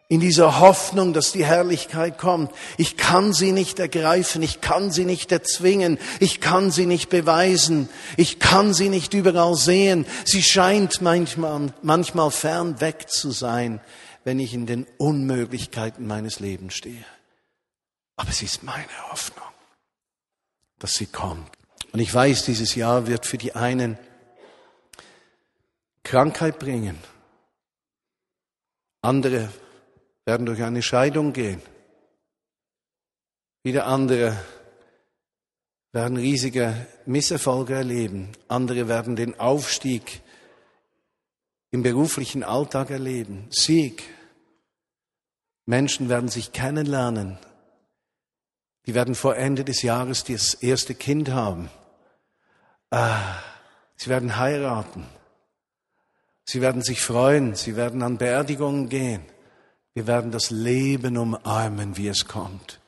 in 0.09 0.19
dieser 0.19 0.59
Hoffnung, 0.59 1.13
dass 1.13 1.31
die 1.31 1.45
Herrlichkeit 1.45 2.17
kommt. 2.17 2.51
Ich 2.77 2.97
kann 2.97 3.33
sie 3.33 3.51
nicht 3.51 3.79
ergreifen, 3.79 4.41
ich 4.41 4.61
kann 4.61 4.91
sie 4.91 5.05
nicht 5.05 5.31
erzwingen, 5.31 5.97
ich 6.19 6.41
kann 6.41 6.71
sie 6.71 6.87
nicht 6.87 7.09
beweisen, 7.09 7.87
ich 8.17 8.39
kann 8.39 8.73
sie 8.73 8.89
nicht 8.89 9.13
überall 9.13 9.55
sehen. 9.55 10.05
Sie 10.25 10.43
scheint 10.43 11.01
manchmal, 11.01 11.73
manchmal 11.83 12.31
fern 12.31 12.81
weg 12.81 13.09
zu 13.09 13.31
sein 13.31 13.79
wenn 14.25 14.39
ich 14.39 14.53
in 14.53 14.65
den 14.65 14.85
Unmöglichkeiten 14.97 16.05
meines 16.05 16.39
Lebens 16.39 16.73
stehe. 16.73 17.05
Aber 18.17 18.29
es 18.29 18.41
ist 18.41 18.63
meine 18.63 19.11
Hoffnung, 19.11 19.47
dass 20.79 20.95
sie 20.95 21.05
kommt. 21.05 21.49
Und 21.93 21.99
ich 21.99 22.13
weiß, 22.13 22.43
dieses 22.43 22.75
Jahr 22.75 23.07
wird 23.07 23.25
für 23.25 23.37
die 23.37 23.55
einen 23.55 23.97
Krankheit 26.03 26.59
bringen. 26.59 26.97
Andere 29.01 29.49
werden 30.25 30.45
durch 30.47 30.63
eine 30.63 30.81
Scheidung 30.81 31.31
gehen. 31.31 31.61
Wieder 33.63 33.85
andere 33.85 34.37
werden 35.91 36.17
riesige 36.17 36.87
Misserfolge 37.05 37.75
erleben. 37.75 38.31
Andere 38.47 38.87
werden 38.87 39.15
den 39.15 39.39
Aufstieg 39.39 40.21
im 41.75 41.83
beruflichen 41.83 42.41
Alltag 42.43 42.89
erleben. 42.89 43.47
Sieg. 43.51 44.03
Menschen 45.65 46.07
werden 46.07 46.29
sich 46.29 46.53
kennenlernen. 46.53 47.37
Die 48.85 48.93
werden 48.93 49.13
vor 49.13 49.35
Ende 49.35 49.65
des 49.65 49.81
Jahres 49.81 50.23
das 50.23 50.53
erste 50.53 50.95
Kind 50.95 51.29
haben. 51.29 51.69
Ah, 52.91 53.19
sie 53.97 54.09
werden 54.09 54.37
heiraten. 54.37 55.05
Sie 56.45 56.61
werden 56.61 56.81
sich 56.81 57.01
freuen. 57.01 57.55
Sie 57.55 57.75
werden 57.75 58.03
an 58.03 58.17
Beerdigungen 58.17 58.87
gehen. 58.87 59.23
Wir 59.93 60.07
werden 60.07 60.31
das 60.31 60.51
Leben 60.51 61.17
umarmen, 61.17 61.97
wie 61.97 62.07
es 62.07 62.25
kommt. 62.25 62.79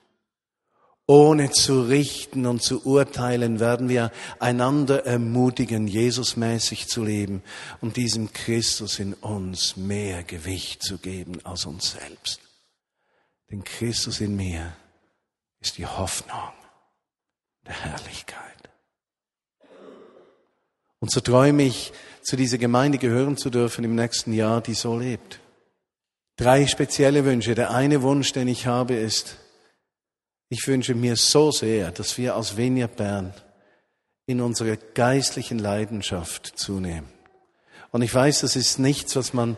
Ohne 1.10 1.52
zu 1.52 1.84
richten 1.84 2.46
und 2.46 2.62
zu 2.62 2.86
urteilen, 2.86 3.62
werden 3.62 3.88
wir 3.88 4.12
einander 4.39 5.06
ermutigen, 5.06 5.88
Jesusmäßig 5.88 6.89
zu 6.89 7.02
leben 7.02 7.43
und 7.80 7.96
diesem 7.96 8.34
Christus 8.34 9.00
in 9.00 9.13
uns 9.13 9.78
mehr 9.78 10.24
Gewicht 10.24 10.84
zu 10.84 10.98
geben 10.98 11.39
als 11.46 11.65
uns 11.65 11.91
selbst. 11.91 12.41
Denn 13.50 13.63
Christus 13.63 14.20
in 14.20 14.36
mir 14.36 14.76
ist 15.62 15.78
die 15.78 15.86
Hoffnung 15.86 16.52
der 17.65 17.86
Herrlichkeit. 17.86 18.70
Und 21.00 21.12
so 21.12 21.22
träume 21.22 21.63
ich, 21.63 21.93
zu 22.22 22.36
dieser 22.36 22.58
Gemeinde 22.58 22.98
gehören 22.98 23.38
zu 23.38 23.50
dürfen 23.50 23.86
im 23.86 23.96
nächsten 23.96 24.34
Jahr, 24.34 24.60
die 24.60 24.74
so 24.74 25.00
lebt. 25.00 25.39
Drei 26.36 26.67
spezielle 26.67 27.24
Wünsche. 27.24 27.56
Der 27.56 27.72
eine 27.72 28.02
Wunsch, 28.02 28.34
den 28.34 28.50
ich 28.50 28.67
habe, 28.67 28.96
ist, 28.96 29.38
ich 30.49 30.67
wünsche 30.67 30.95
mir 30.95 31.15
so 31.15 31.51
sehr, 31.51 31.91
dass 31.91 32.17
wir 32.17 32.36
aus 32.36 32.57
Vineyard 32.57 32.95
Bern 32.95 33.33
in 34.25 34.41
unserer 34.41 34.75
geistlichen 34.75 35.60
Leidenschaft 35.60 36.53
zunehmen. 36.55 37.10
Und 37.91 38.01
ich 38.01 38.13
weiß, 38.13 38.41
das 38.41 38.55
ist 38.55 38.79
nichts, 38.79 39.15
was 39.15 39.33
man 39.33 39.57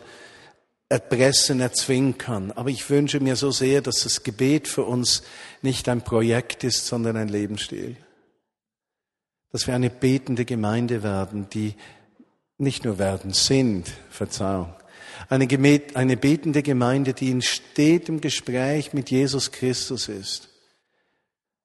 erpressen, 0.88 1.60
erzwingen 1.60 2.18
kann. 2.18 2.52
Aber 2.52 2.70
ich 2.70 2.88
wünsche 2.90 3.20
mir 3.20 3.36
so 3.36 3.50
sehr, 3.50 3.80
dass 3.80 4.02
das 4.02 4.22
Gebet 4.22 4.68
für 4.68 4.84
uns 4.84 5.22
nicht 5.62 5.88
ein 5.88 6.02
Projekt 6.02 6.64
ist, 6.64 6.86
sondern 6.86 7.16
ein 7.16 7.28
Lebensstil. 7.28 7.96
Dass 9.52 9.66
wir 9.66 9.74
eine 9.74 9.90
betende 9.90 10.44
Gemeinde 10.44 11.02
werden, 11.02 11.48
die 11.50 11.74
nicht 12.58 12.84
nur 12.84 12.98
werden 12.98 13.32
sind, 13.32 13.90
Verzeihung, 14.10 14.74
Eine, 15.28 15.48
eine 15.94 16.16
betende 16.16 16.62
Gemeinde, 16.62 17.14
die 17.14 17.30
in 17.30 17.42
stetem 17.42 18.20
Gespräch 18.20 18.92
mit 18.92 19.10
Jesus 19.10 19.50
Christus 19.50 20.08
ist. 20.08 20.49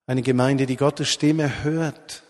Eine 0.08 0.22
Gemeinde, 0.22 0.66
die 0.66 0.76
Gottes 0.76 1.10
Stimme 1.10 1.64
hört 1.64 2.24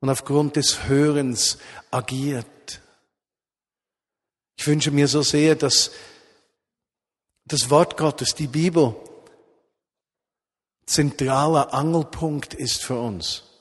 und 0.00 0.10
aufgrund 0.10 0.56
des 0.56 0.86
Hörens 0.88 1.58
agiert. 1.90 2.80
Ich 4.56 4.66
wünsche 4.66 4.90
mir 4.90 5.08
so 5.08 5.22
sehr, 5.22 5.54
dass 5.54 5.90
das 7.46 7.70
Wort 7.70 7.96
Gottes, 7.96 8.34
die 8.34 8.46
Bibel, 8.46 8.94
zentraler 10.86 11.72
Angelpunkt 11.72 12.54
ist 12.54 12.82
für 12.82 12.98
uns. 12.98 13.53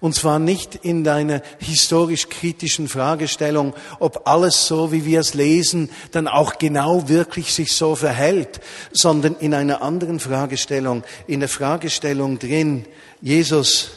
Und 0.00 0.14
zwar 0.14 0.38
nicht 0.38 0.74
in 0.76 1.04
deiner 1.04 1.42
historisch-kritischen 1.58 2.88
Fragestellung, 2.88 3.74
ob 3.98 4.26
alles 4.28 4.66
so, 4.66 4.92
wie 4.92 5.04
wir 5.04 5.20
es 5.20 5.34
lesen, 5.34 5.90
dann 6.12 6.28
auch 6.28 6.58
genau 6.58 7.08
wirklich 7.08 7.52
sich 7.52 7.72
so 7.72 7.94
verhält, 7.94 8.60
sondern 8.92 9.36
in 9.36 9.54
einer 9.54 9.82
anderen 9.82 10.20
Fragestellung, 10.20 11.02
in 11.26 11.40
der 11.40 11.48
Fragestellung 11.48 12.38
drin, 12.38 12.86
Jesus, 13.20 13.90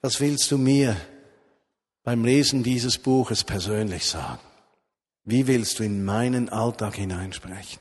was 0.00 0.20
willst 0.20 0.50
du 0.50 0.58
mir 0.58 0.96
beim 2.04 2.24
Lesen 2.24 2.62
dieses 2.62 2.98
Buches 2.98 3.44
persönlich 3.44 4.06
sagen? 4.06 4.40
Wie 5.24 5.46
willst 5.46 5.78
du 5.78 5.84
in 5.84 6.04
meinen 6.04 6.50
Alltag 6.50 6.96
hineinsprechen? 6.96 7.80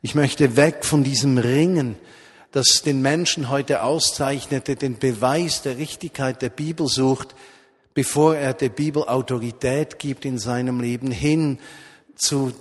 Ich 0.00 0.14
möchte 0.14 0.56
weg 0.56 0.84
von 0.84 1.04
diesem 1.04 1.36
Ringen, 1.36 1.96
das 2.52 2.82
den 2.82 3.02
Menschen 3.02 3.48
heute 3.48 3.82
auszeichnete, 3.82 4.76
den 4.76 4.98
Beweis 4.98 5.62
der 5.62 5.76
Richtigkeit 5.76 6.40
der 6.42 6.48
Bibel 6.48 6.86
sucht, 6.88 7.34
bevor 7.94 8.36
er 8.36 8.54
der 8.54 8.70
Bibel 8.70 9.02
Autorität 9.04 9.98
gibt 9.98 10.24
in 10.24 10.38
seinem 10.38 10.80
Leben, 10.80 11.10
hin 11.10 11.58
zu 12.16 12.52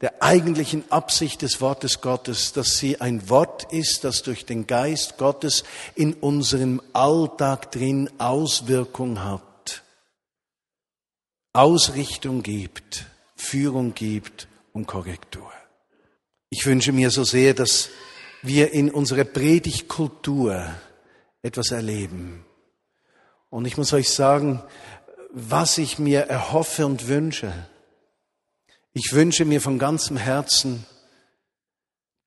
der 0.00 0.22
eigentlichen 0.22 0.90
Absicht 0.90 1.42
des 1.42 1.60
Wortes 1.60 2.00
Gottes, 2.00 2.52
dass 2.52 2.76
sie 2.76 3.00
ein 3.00 3.30
Wort 3.30 3.72
ist, 3.72 4.04
das 4.04 4.22
durch 4.22 4.44
den 4.44 4.66
Geist 4.66 5.16
Gottes 5.16 5.64
in 5.94 6.12
unserem 6.14 6.82
Alltag 6.92 7.72
drin 7.72 8.10
Auswirkung 8.18 9.24
hat, 9.24 9.82
Ausrichtung 11.54 12.42
gibt, 12.42 13.06
Führung 13.36 13.94
gibt 13.94 14.48
und 14.72 14.86
Korrektur. 14.86 15.50
Ich 16.50 16.66
wünsche 16.66 16.92
mir 16.92 17.10
so 17.10 17.24
sehr, 17.24 17.54
dass 17.54 17.88
wir 18.42 18.72
in 18.72 18.90
unserer 18.90 19.24
Predigtkultur 19.24 20.64
etwas 21.42 21.70
erleben. 21.70 22.44
Und 23.50 23.66
ich 23.66 23.76
muss 23.76 23.92
euch 23.92 24.10
sagen, 24.10 24.62
was 25.30 25.78
ich 25.78 25.98
mir 25.98 26.22
erhoffe 26.22 26.86
und 26.86 27.08
wünsche. 27.08 27.52
Ich 28.92 29.12
wünsche 29.12 29.44
mir 29.44 29.60
von 29.60 29.78
ganzem 29.78 30.16
Herzen, 30.16 30.86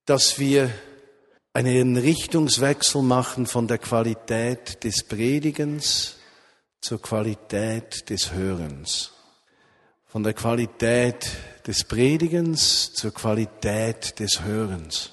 dass 0.06 0.38
wir 0.38 0.70
einen 1.52 1.96
Richtungswechsel 1.96 3.02
machen 3.02 3.46
von 3.46 3.66
der 3.66 3.78
Qualität 3.78 4.84
des 4.84 5.02
Predigens 5.04 6.16
zur 6.80 7.02
Qualität 7.02 8.08
des 8.08 8.32
Hörens. 8.32 9.12
Von 10.06 10.22
der 10.22 10.34
Qualität 10.34 11.30
des 11.66 11.84
Predigens 11.84 12.92
zur 12.92 13.12
Qualität 13.12 14.18
des 14.18 14.42
Hörens. 14.42 15.12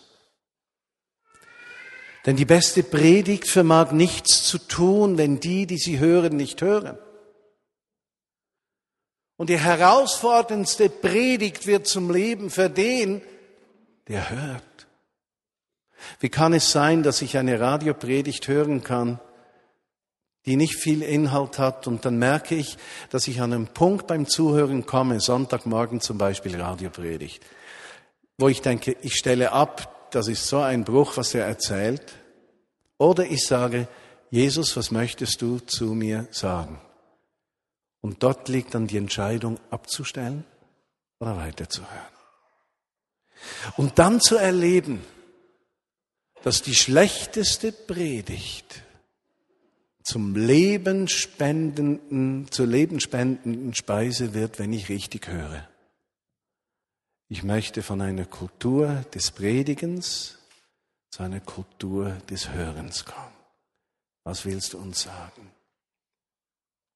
Denn 2.27 2.35
die 2.35 2.45
beste 2.45 2.83
Predigt 2.83 3.47
vermag 3.47 3.93
nichts 3.93 4.43
zu 4.43 4.57
tun, 4.57 5.17
wenn 5.17 5.39
die, 5.39 5.65
die 5.65 5.77
sie 5.77 5.97
hören, 5.97 6.35
nicht 6.35 6.61
hören. 6.61 6.99
Und 9.37 9.49
die 9.49 9.57
herausforderndste 9.57 10.89
Predigt 10.89 11.67
wird 11.67 11.87
zum 11.87 12.11
Leben 12.11 12.49
für 12.49 12.69
den, 12.69 13.21
der 14.09 14.29
hört. 14.29 14.87
Wie 16.19 16.27
kann 16.27 16.51
es 16.51 16.69
sein, 16.69 17.01
dass 17.01 17.21
ich 17.21 17.37
eine 17.37 17.61
Radiopredigt 17.61 18.49
hören 18.49 18.83
kann, 18.83 19.21
die 20.45 20.57
nicht 20.57 20.75
viel 20.75 21.03
Inhalt 21.03 21.59
hat 21.59 21.87
und 21.87 22.03
dann 22.03 22.17
merke 22.17 22.55
ich, 22.55 22.77
dass 23.09 23.29
ich 23.29 23.39
an 23.39 23.53
einen 23.53 23.67
Punkt 23.67 24.05
beim 24.05 24.27
Zuhören 24.27 24.85
komme, 24.85 25.21
Sonntagmorgen 25.21 26.01
zum 26.01 26.17
Beispiel 26.17 26.59
Radiopredigt, 26.59 27.41
wo 28.37 28.49
ich 28.49 28.61
denke, 28.61 28.97
ich 29.01 29.15
stelle 29.15 29.53
ab, 29.53 29.96
das 30.11 30.27
ist 30.27 30.47
so 30.47 30.59
ein 30.59 30.83
Bruch, 30.83 31.17
was 31.17 31.33
er 31.33 31.45
erzählt. 31.45 32.13
Oder 32.97 33.25
ich 33.25 33.45
sage, 33.45 33.87
Jesus, 34.29 34.75
was 34.75 34.91
möchtest 34.91 35.41
du 35.41 35.59
zu 35.59 35.93
mir 35.93 36.27
sagen? 36.31 36.81
Und 38.01 38.21
dort 38.23 38.49
liegt 38.49 38.75
dann 38.75 38.87
die 38.87 38.97
Entscheidung 38.97 39.57
abzustellen 39.69 40.43
oder 41.19 41.37
weiterzuhören. 41.37 42.17
Und 43.75 43.99
dann 43.99 44.21
zu 44.21 44.35
erleben, 44.35 45.03
dass 46.43 46.61
die 46.61 46.75
schlechteste 46.75 47.71
Predigt 47.71 48.83
zum 50.03 50.35
lebenspendenden, 50.35 52.47
zur 52.49 52.67
lebenspendenden 52.67 53.75
Speise 53.75 54.33
wird, 54.33 54.57
wenn 54.57 54.71
ich 54.71 54.87
richtig 54.89 55.27
höre. 55.27 55.67
Ich 57.29 57.43
möchte 57.43 57.83
von 57.83 57.99
einer 57.99 58.23
Kultur 58.23 59.03
des 59.13 59.31
Predigens 59.31 60.37
zu 61.09 61.23
einer 61.23 61.41
Kultur 61.41 62.15
des 62.29 62.53
Hörens 62.53 63.03
kommen. 63.03 63.35
Was 64.23 64.45
willst 64.45 64.73
du 64.73 64.77
uns 64.77 65.01
sagen? 65.01 65.51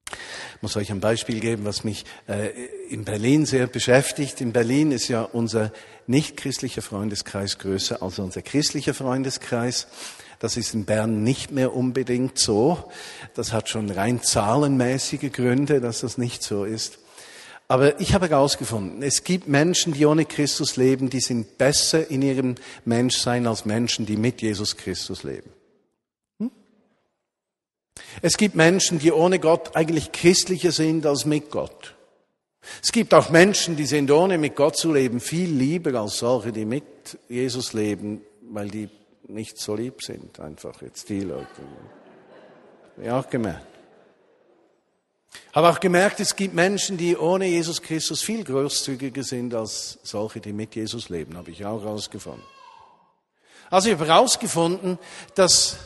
Ich 0.10 0.62
muss 0.62 0.78
euch 0.78 0.90
ein 0.90 1.02
Beispiel 1.02 1.42
geben, 1.42 1.66
was 1.66 1.84
mich 1.84 2.06
äh, 2.30 2.50
in 2.88 3.04
Berlin 3.04 3.46
sehr 3.46 3.68
beschäftigt. 3.68 4.40
In 4.40 4.54
Berlin 4.54 4.94
ist 4.94 5.10
ja 5.10 5.24
unser 5.24 5.74
nicht-christlicher 6.08 6.82
Freundeskreis 6.82 7.58
größer 7.58 8.02
als 8.02 8.20
unser 8.20 8.42
christlicher 8.42 8.94
Freundeskreis. 8.94 9.88
Das 10.40 10.56
ist 10.56 10.74
in 10.74 10.86
Bern 10.86 11.24
nicht 11.24 11.52
mehr 11.52 11.76
unbedingt 11.76 12.40
so. 12.40 12.90
Das 13.34 13.52
hat 13.52 13.68
schon 13.68 13.90
rein 13.90 14.24
zahlenmäßige 14.24 15.32
Gründe, 15.34 15.82
dass 15.82 16.02
das 16.02 16.18
nicht 16.18 16.42
so 16.42 16.64
ist. 16.64 17.00
Aber 17.72 18.02
ich 18.02 18.14
habe 18.14 18.28
herausgefunden, 18.28 19.02
es 19.02 19.24
gibt 19.24 19.48
Menschen, 19.48 19.94
die 19.94 20.06
ohne 20.06 20.26
Christus 20.26 20.76
leben, 20.76 21.10
die 21.10 21.22
sind 21.22 21.58
besser 21.58 22.12
in 22.12 22.22
ihrem 22.22 22.56
Menschsein 22.84 23.48
als 23.48 23.64
Menschen, 23.64 24.06
die 24.06 24.18
mit 24.18 24.42
Jesus 24.42 24.76
Christus 24.76 25.24
leben. 25.24 25.50
Hm? 26.40 26.52
Es 28.22 28.36
gibt 28.36 28.56
Menschen, 28.56 29.00
die 29.00 29.14
ohne 29.14 29.40
Gott 29.40 29.74
eigentlich 29.74 30.12
christlicher 30.12 30.74
sind 30.74 31.06
als 31.06 31.24
mit 31.24 31.50
Gott. 31.50 31.96
Es 32.84 32.92
gibt 32.92 33.14
auch 33.14 33.30
Menschen, 33.30 33.78
die 33.78 33.86
sind 33.86 34.12
ohne 34.12 34.38
mit 34.38 34.58
Gott 34.58 34.76
zu 34.76 34.92
leben 34.92 35.22
viel 35.22 35.50
lieber 35.50 35.98
als 35.98 36.18
solche, 36.18 36.52
die 36.52 36.66
mit 36.66 36.84
Jesus 37.30 37.72
leben, 37.72 38.20
weil 38.50 38.68
die 38.68 38.90
nicht 39.30 39.58
so 39.58 39.78
lieb 39.78 40.04
sind, 40.04 40.42
einfach 40.42 40.82
jetzt 40.82 41.08
die 41.08 41.22
Leute. 41.22 41.48
Ja, 43.02 43.22
gemerkt. 43.22 43.71
Habe 45.54 45.70
auch 45.70 45.80
gemerkt, 45.80 46.20
es 46.20 46.36
gibt 46.36 46.54
Menschen, 46.54 46.98
die 46.98 47.16
ohne 47.16 47.46
Jesus 47.46 47.82
Christus 47.82 48.22
viel 48.22 48.44
großzügiger 48.44 49.24
sind 49.24 49.54
als 49.54 50.00
solche, 50.04 50.40
die 50.40 50.54
mit 50.54 50.76
Jesus 50.76 51.10
leben. 51.10 51.38
Habe 51.38 51.52
ich 51.52 51.66
auch 51.66 51.82
herausgefunden. 51.82 52.44
Also 53.70 53.90
ich 53.90 53.96
habe 53.96 54.08
herausgefunden, 54.08 54.98
dass 55.36 55.78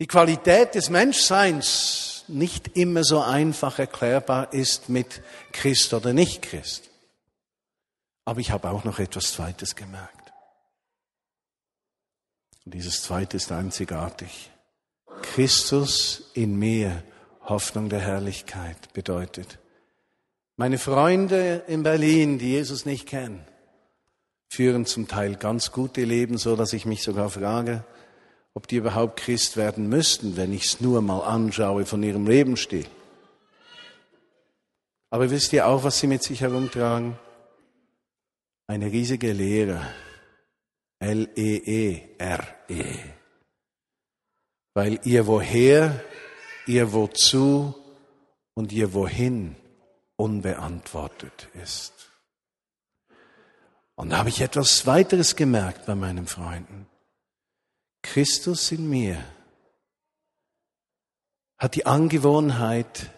die 0.00 0.06
Qualität 0.06 0.74
des 0.74 0.90
Menschseins 0.90 2.24
nicht 2.26 2.76
immer 2.76 3.04
so 3.04 3.20
einfach 3.20 3.78
erklärbar 3.78 4.52
ist 4.52 4.88
mit 4.88 5.22
Christ 5.52 5.94
oder 5.94 6.12
nicht 6.12 6.42
Christ. 6.42 6.90
Aber 8.24 8.40
ich 8.40 8.50
habe 8.50 8.70
auch 8.70 8.84
noch 8.84 8.98
etwas 8.98 9.32
Zweites 9.32 9.76
gemerkt. 9.76 10.32
Und 12.64 12.74
dieses 12.74 13.02
Zweite 13.02 13.36
ist 13.36 13.52
einzigartig. 13.52 14.50
Christus 15.22 16.30
in 16.34 16.56
mir 16.56 17.02
Hoffnung 17.44 17.88
der 17.88 18.00
Herrlichkeit 18.00 18.92
bedeutet. 18.92 19.58
Meine 20.56 20.78
Freunde 20.78 21.62
in 21.66 21.82
Berlin, 21.82 22.38
die 22.38 22.52
Jesus 22.52 22.86
nicht 22.86 23.06
kennen, 23.06 23.44
führen 24.48 24.86
zum 24.86 25.08
Teil 25.08 25.34
ganz 25.36 25.72
gute 25.72 26.04
Leben, 26.04 26.38
so 26.38 26.56
dass 26.56 26.72
ich 26.72 26.86
mich 26.86 27.02
sogar 27.02 27.28
frage, 27.28 27.84
ob 28.54 28.68
die 28.68 28.76
überhaupt 28.76 29.18
Christ 29.18 29.56
werden 29.56 29.88
müssten, 29.88 30.36
wenn 30.36 30.52
ich 30.52 30.64
es 30.64 30.80
nur 30.80 31.02
mal 31.02 31.20
anschaue 31.20 31.84
von 31.86 32.02
ihrem 32.02 32.26
Lebensstil. 32.26 32.86
Aber 35.10 35.30
wisst 35.30 35.52
ihr 35.52 35.66
auch, 35.66 35.84
was 35.84 35.98
sie 35.98 36.06
mit 36.06 36.22
sich 36.22 36.40
herumtragen? 36.40 37.18
Eine 38.66 38.90
riesige 38.90 39.32
Lehre. 39.32 39.86
L-E-E-R-E. 41.00 42.14
-E. 42.68 42.98
Weil 44.72 45.00
ihr 45.04 45.26
woher 45.26 46.00
ihr 46.66 46.92
Wozu 46.92 47.74
und 48.54 48.72
ihr 48.72 48.92
Wohin 48.94 49.56
unbeantwortet 50.16 51.48
ist. 51.62 51.92
Und 53.96 54.10
da 54.10 54.18
habe 54.18 54.28
ich 54.28 54.40
etwas 54.40 54.86
weiteres 54.86 55.36
gemerkt 55.36 55.86
bei 55.86 55.94
meinen 55.94 56.26
Freunden. 56.26 56.86
Christus 58.02 58.72
in 58.72 58.88
mir 58.88 59.24
hat 61.58 61.74
die 61.74 61.86
Angewohnheit, 61.86 63.10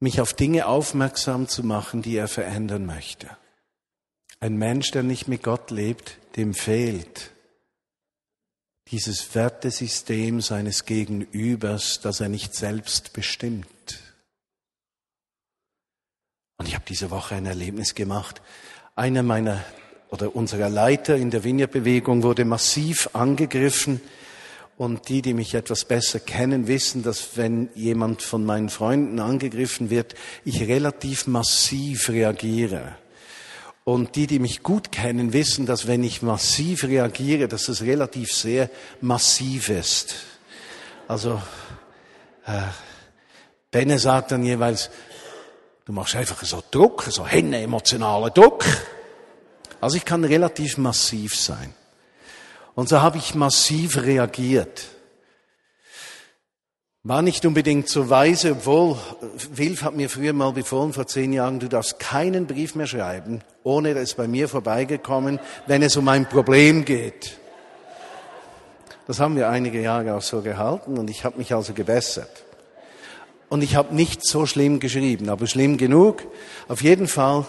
mich 0.00 0.20
auf 0.20 0.32
Dinge 0.32 0.66
aufmerksam 0.66 1.46
zu 1.46 1.62
machen, 1.62 2.02
die 2.02 2.16
er 2.16 2.28
verändern 2.28 2.86
möchte. 2.86 3.36
Ein 4.40 4.56
Mensch, 4.56 4.90
der 4.90 5.02
nicht 5.02 5.28
mit 5.28 5.42
Gott 5.42 5.70
lebt, 5.70 6.18
dem 6.36 6.54
fehlt 6.54 7.32
dieses 8.90 9.34
Wertesystem 9.34 10.40
seines 10.40 10.84
Gegenübers, 10.84 12.00
das 12.00 12.20
er 12.20 12.28
nicht 12.28 12.54
selbst 12.54 13.12
bestimmt. 13.12 13.66
Und 16.58 16.66
ich 16.68 16.74
habe 16.74 16.84
diese 16.88 17.10
Woche 17.10 17.36
ein 17.36 17.46
Erlebnis 17.46 17.94
gemacht. 17.94 18.42
Einer 18.96 19.22
meiner 19.22 19.64
oder 20.10 20.34
unserer 20.34 20.68
Leiter 20.68 21.16
in 21.16 21.30
der 21.30 21.44
Vineyard-Bewegung 21.44 22.22
wurde 22.22 22.44
massiv 22.44 23.10
angegriffen. 23.12 24.00
Und 24.76 25.08
die, 25.08 25.22
die 25.22 25.34
mich 25.34 25.54
etwas 25.54 25.84
besser 25.84 26.20
kennen, 26.20 26.66
wissen, 26.66 27.02
dass 27.02 27.36
wenn 27.36 27.68
jemand 27.74 28.22
von 28.22 28.44
meinen 28.44 28.70
Freunden 28.70 29.20
angegriffen 29.20 29.90
wird, 29.90 30.14
ich 30.44 30.62
relativ 30.62 31.26
massiv 31.26 32.08
reagiere. 32.08 32.96
Und 33.90 34.14
die, 34.14 34.28
die 34.28 34.38
mich 34.38 34.62
gut 34.62 34.92
kennen, 34.92 35.32
wissen, 35.32 35.66
dass 35.66 35.88
wenn 35.88 36.04
ich 36.04 36.22
massiv 36.22 36.84
reagiere, 36.84 37.48
dass 37.48 37.66
es 37.66 37.82
relativ 37.82 38.30
sehr 38.32 38.70
massiv 39.00 39.68
ist. 39.68 40.14
Also, 41.08 41.42
äh, 42.46 42.60
Benne 43.72 43.98
sagt 43.98 44.30
dann 44.30 44.44
jeweils, 44.44 44.90
du 45.86 45.92
machst 45.92 46.14
einfach 46.14 46.40
so 46.44 46.62
Druck, 46.70 47.02
so 47.10 47.26
henne 47.26 47.62
emotionalen 47.62 48.32
Druck. 48.32 48.64
Also 49.80 49.96
ich 49.96 50.04
kann 50.04 50.22
relativ 50.22 50.78
massiv 50.78 51.34
sein. 51.34 51.74
Und 52.76 52.88
so 52.88 53.02
habe 53.02 53.18
ich 53.18 53.34
massiv 53.34 53.96
reagiert. 53.96 54.84
War 57.02 57.22
nicht 57.22 57.46
unbedingt 57.46 57.88
so 57.88 58.10
weise, 58.10 58.52
obwohl 58.52 58.98
Wilf 59.54 59.84
hat 59.84 59.94
mir 59.94 60.10
früher 60.10 60.34
mal 60.34 60.52
befohlen, 60.52 60.92
vor 60.92 61.06
zehn 61.06 61.32
Jahren, 61.32 61.58
du 61.58 61.66
darfst 61.66 61.98
keinen 61.98 62.46
Brief 62.46 62.74
mehr 62.74 62.86
schreiben, 62.86 63.40
ohne 63.62 63.94
dass 63.94 64.12
bei 64.14 64.28
mir 64.28 64.50
vorbeigekommen, 64.50 65.40
wenn 65.66 65.80
es 65.82 65.96
um 65.96 66.06
ein 66.08 66.28
Problem 66.28 66.84
geht. 66.84 67.38
Das 69.06 69.18
haben 69.18 69.34
wir 69.34 69.48
einige 69.48 69.80
Jahre 69.80 70.14
auch 70.14 70.20
so 70.20 70.42
gehalten 70.42 70.98
und 70.98 71.08
ich 71.08 71.24
habe 71.24 71.38
mich 71.38 71.54
also 71.54 71.72
gebessert. 71.72 72.44
Und 73.48 73.62
ich 73.62 73.76
habe 73.76 73.94
nicht 73.94 74.22
so 74.24 74.44
schlimm 74.44 74.78
geschrieben, 74.78 75.30
aber 75.30 75.46
schlimm 75.46 75.78
genug. 75.78 76.22
Auf 76.68 76.82
jeden 76.82 77.08
Fall, 77.08 77.46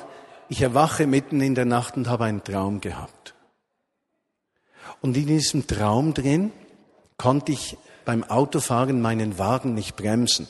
ich 0.48 0.62
erwache 0.62 1.08
mitten 1.08 1.42
in 1.42 1.56
der 1.56 1.66
Nacht 1.66 1.98
und 1.98 2.08
habe 2.08 2.24
einen 2.24 2.44
Traum 2.44 2.80
gehabt. 2.80 3.36
Und 5.02 5.18
in 5.18 5.28
diesem 5.28 5.68
Traum 5.68 6.14
drin 6.14 6.54
konnte 7.18 7.52
ich 7.52 7.78
beim 8.06 8.24
Autofahren 8.24 9.02
meinen 9.02 9.38
Wagen 9.38 9.74
nicht 9.74 9.96
bremsen. 9.96 10.48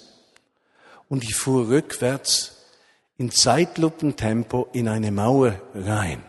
Und 1.10 1.24
ich 1.24 1.36
fuhr 1.36 1.68
rückwärts 1.68 2.58
in 3.18 3.32
Zeitlupentempo 3.32 4.70
in 4.74 4.88
eine 4.88 5.12
Mauer 5.12 5.62
rein. 5.76 6.24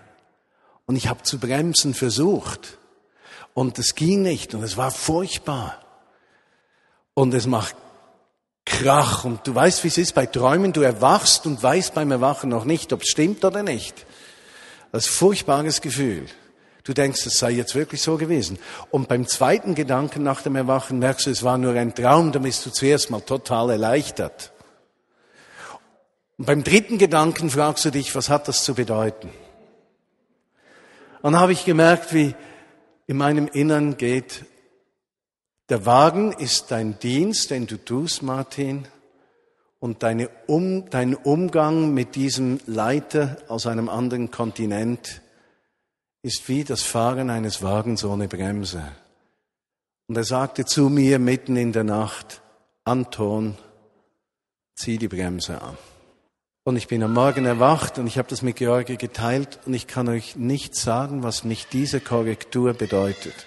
Und 0.86 0.96
ich 0.96 1.08
habe 1.08 1.22
zu 1.22 1.38
bremsen 1.38 1.94
versucht. 1.94 2.78
Und 3.54 3.78
es 3.78 3.94
ging 3.94 4.22
nicht 4.22 4.54
und 4.54 4.62
es 4.62 4.76
war 4.76 4.90
furchtbar. 4.90 5.78
Und 7.14 7.34
es 7.34 7.46
macht 7.46 7.76
Krach. 8.64 9.24
Und 9.24 9.46
du 9.46 9.54
weißt, 9.54 9.84
wie 9.84 9.88
es 9.88 9.98
ist 9.98 10.14
bei 10.14 10.26
Träumen. 10.26 10.72
Du 10.72 10.82
erwachst 10.82 11.46
und 11.46 11.62
weißt 11.62 11.94
beim 11.94 12.10
Erwachen 12.10 12.50
noch 12.50 12.64
nicht, 12.64 12.92
ob 12.92 13.02
es 13.02 13.08
stimmt 13.08 13.44
oder 13.44 13.62
nicht. 13.62 14.06
Das 14.90 15.06
ist 15.06 15.12
ein 15.12 15.14
furchtbares 15.14 15.80
Gefühl. 15.80 16.26
Du 16.84 16.92
denkst, 16.92 17.26
es 17.26 17.38
sei 17.38 17.52
jetzt 17.52 17.74
wirklich 17.74 18.02
so 18.02 18.16
gewesen. 18.16 18.58
Und 18.90 19.08
beim 19.08 19.26
zweiten 19.26 19.74
Gedanken 19.74 20.22
nach 20.22 20.42
dem 20.42 20.56
Erwachen 20.56 20.98
merkst 20.98 21.26
du, 21.26 21.30
es 21.30 21.44
war 21.44 21.58
nur 21.58 21.74
ein 21.74 21.94
Traum, 21.94 22.32
da 22.32 22.40
bist 22.40 22.66
du 22.66 22.70
zuerst 22.70 23.10
mal 23.10 23.20
total 23.20 23.70
erleichtert. 23.70 24.52
Und 26.38 26.46
beim 26.46 26.64
dritten 26.64 26.98
Gedanken 26.98 27.50
fragst 27.50 27.84
du 27.84 27.90
dich, 27.90 28.14
was 28.16 28.28
hat 28.28 28.48
das 28.48 28.64
zu 28.64 28.74
bedeuten? 28.74 29.28
Und 31.22 31.32
dann 31.32 31.40
habe 31.40 31.52
ich 31.52 31.64
gemerkt, 31.64 32.12
wie 32.14 32.34
in 33.06 33.16
meinem 33.16 33.46
Innern 33.46 33.96
geht, 33.96 34.44
der 35.68 35.86
Wagen 35.86 36.32
ist 36.32 36.72
dein 36.72 36.98
Dienst, 36.98 37.50
den 37.50 37.68
du 37.68 37.76
tust, 37.76 38.22
Martin, 38.22 38.88
und 39.78 40.02
deine 40.02 40.30
um, 40.46 40.90
dein 40.90 41.14
Umgang 41.14 41.94
mit 41.94 42.14
diesem 42.14 42.60
Leiter 42.66 43.36
aus 43.48 43.66
einem 43.66 43.88
anderen 43.88 44.30
Kontinent 44.30 45.22
ist 46.22 46.48
wie 46.48 46.64
das 46.64 46.82
Fahren 46.82 47.30
eines 47.30 47.62
Wagens 47.62 48.04
ohne 48.04 48.28
Bremse. 48.28 48.84
Und 50.06 50.16
er 50.16 50.24
sagte 50.24 50.64
zu 50.64 50.88
mir 50.88 51.18
mitten 51.18 51.56
in 51.56 51.72
der 51.72 51.84
Nacht, 51.84 52.42
Anton, 52.84 53.56
zieh 54.74 54.98
die 54.98 55.08
Bremse 55.08 55.60
an. 55.60 55.76
Und 56.64 56.76
ich 56.76 56.86
bin 56.86 57.02
am 57.02 57.12
Morgen 57.12 57.44
erwacht 57.44 57.98
und 57.98 58.06
ich 58.06 58.18
habe 58.18 58.28
das 58.28 58.42
mit 58.42 58.56
George 58.56 58.96
geteilt 58.96 59.58
und 59.66 59.74
ich 59.74 59.88
kann 59.88 60.08
euch 60.08 60.36
nicht 60.36 60.76
sagen, 60.76 61.24
was 61.24 61.42
mich 61.42 61.66
diese 61.66 62.00
Korrektur 62.00 62.72
bedeutet. 62.72 63.46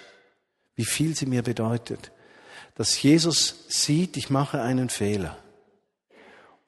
Wie 0.74 0.84
viel 0.84 1.16
sie 1.16 1.24
mir 1.24 1.42
bedeutet. 1.42 2.12
Dass 2.74 3.02
Jesus 3.02 3.64
sieht, 3.68 4.18
ich 4.18 4.28
mache 4.28 4.60
einen 4.60 4.90
Fehler. 4.90 5.38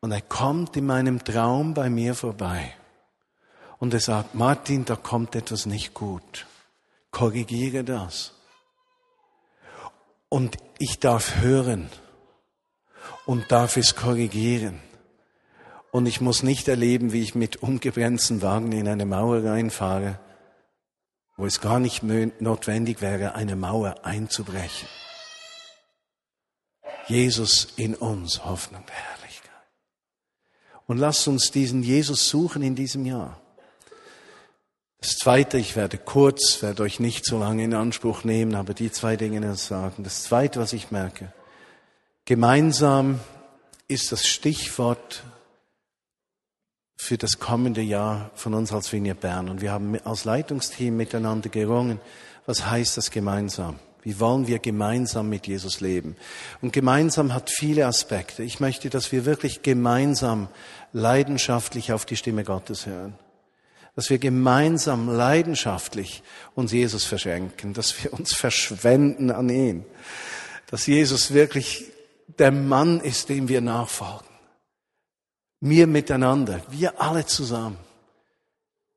Und 0.00 0.12
er 0.12 0.22
kommt 0.22 0.74
in 0.78 0.86
meinem 0.86 1.22
Traum 1.22 1.74
bei 1.74 1.90
mir 1.90 2.14
vorbei 2.14 2.77
und 3.78 3.94
er 3.94 4.00
sagt, 4.00 4.34
Martin, 4.34 4.84
da 4.84 4.96
kommt 4.96 5.34
etwas 5.34 5.66
nicht 5.66 5.94
gut. 5.94 6.46
Korrigiere 7.10 7.84
das. 7.84 8.34
Und 10.28 10.56
ich 10.78 10.98
darf 11.00 11.36
hören 11.36 11.88
und 13.24 13.50
darf 13.50 13.76
es 13.76 13.94
korrigieren. 13.94 14.80
Und 15.90 16.06
ich 16.06 16.20
muss 16.20 16.42
nicht 16.42 16.68
erleben, 16.68 17.12
wie 17.12 17.22
ich 17.22 17.34
mit 17.34 17.62
umgebremsten 17.62 18.42
Wagen 18.42 18.72
in 18.72 18.88
eine 18.88 19.06
Mauer 19.06 19.42
reinfahre, 19.42 20.18
wo 21.36 21.46
es 21.46 21.60
gar 21.60 21.78
nicht 21.78 22.02
notwendig 22.02 23.00
wäre, 23.00 23.34
eine 23.34 23.56
Mauer 23.56 24.04
einzubrechen. 24.04 24.88
Jesus 27.06 27.68
in 27.76 27.94
uns, 27.94 28.44
Hoffnung 28.44 28.84
der 28.86 28.96
Herrlichkeit. 28.96 29.50
Und 30.86 30.98
lasst 30.98 31.26
uns 31.26 31.50
diesen 31.50 31.82
Jesus 31.82 32.28
suchen 32.28 32.60
in 32.62 32.74
diesem 32.74 33.06
Jahr. 33.06 33.40
Das 35.00 35.16
Zweite, 35.16 35.58
ich 35.58 35.76
werde 35.76 35.96
kurz, 35.96 36.60
werde 36.60 36.82
euch 36.82 36.98
nicht 36.98 37.24
so 37.24 37.38
lange 37.38 37.62
in 37.62 37.72
Anspruch 37.72 38.24
nehmen, 38.24 38.56
aber 38.56 38.74
die 38.74 38.90
zwei 38.90 39.16
Dinge 39.16 39.54
sagen. 39.54 40.02
Das 40.02 40.24
Zweite, 40.24 40.58
was 40.58 40.72
ich 40.72 40.90
merke, 40.90 41.32
gemeinsam 42.24 43.20
ist 43.86 44.10
das 44.10 44.26
Stichwort 44.26 45.22
für 46.96 47.16
das 47.16 47.38
kommende 47.38 47.80
Jahr 47.80 48.32
von 48.34 48.54
uns 48.54 48.72
als 48.72 48.92
Vinia 48.92 49.14
Bern. 49.14 49.48
Und 49.48 49.60
wir 49.60 49.70
haben 49.70 49.96
als 50.04 50.24
Leitungsteam 50.24 50.96
miteinander 50.96 51.48
gerungen, 51.48 52.00
was 52.44 52.66
heißt 52.66 52.96
das 52.96 53.12
gemeinsam? 53.12 53.78
Wie 54.02 54.18
wollen 54.18 54.48
wir 54.48 54.58
gemeinsam 54.58 55.28
mit 55.28 55.46
Jesus 55.46 55.80
leben? 55.80 56.16
Und 56.60 56.72
gemeinsam 56.72 57.34
hat 57.34 57.50
viele 57.50 57.86
Aspekte. 57.86 58.42
Ich 58.42 58.58
möchte, 58.58 58.90
dass 58.90 59.12
wir 59.12 59.24
wirklich 59.26 59.62
gemeinsam 59.62 60.48
leidenschaftlich 60.92 61.92
auf 61.92 62.04
die 62.04 62.16
Stimme 62.16 62.42
Gottes 62.42 62.86
hören 62.86 63.16
dass 63.98 64.10
wir 64.10 64.18
gemeinsam 64.18 65.08
leidenschaftlich 65.08 66.22
uns 66.54 66.70
Jesus 66.70 67.04
verschenken, 67.04 67.74
dass 67.74 68.00
wir 68.00 68.12
uns 68.12 68.32
verschwenden 68.32 69.32
an 69.32 69.48
ihn, 69.48 69.84
dass 70.70 70.86
Jesus 70.86 71.34
wirklich 71.34 71.90
der 72.38 72.52
Mann 72.52 73.00
ist, 73.00 73.28
dem 73.28 73.48
wir 73.48 73.60
nachfolgen. 73.60 74.28
Wir 75.58 75.88
miteinander, 75.88 76.60
wir 76.70 77.00
alle 77.00 77.26
zusammen, 77.26 77.76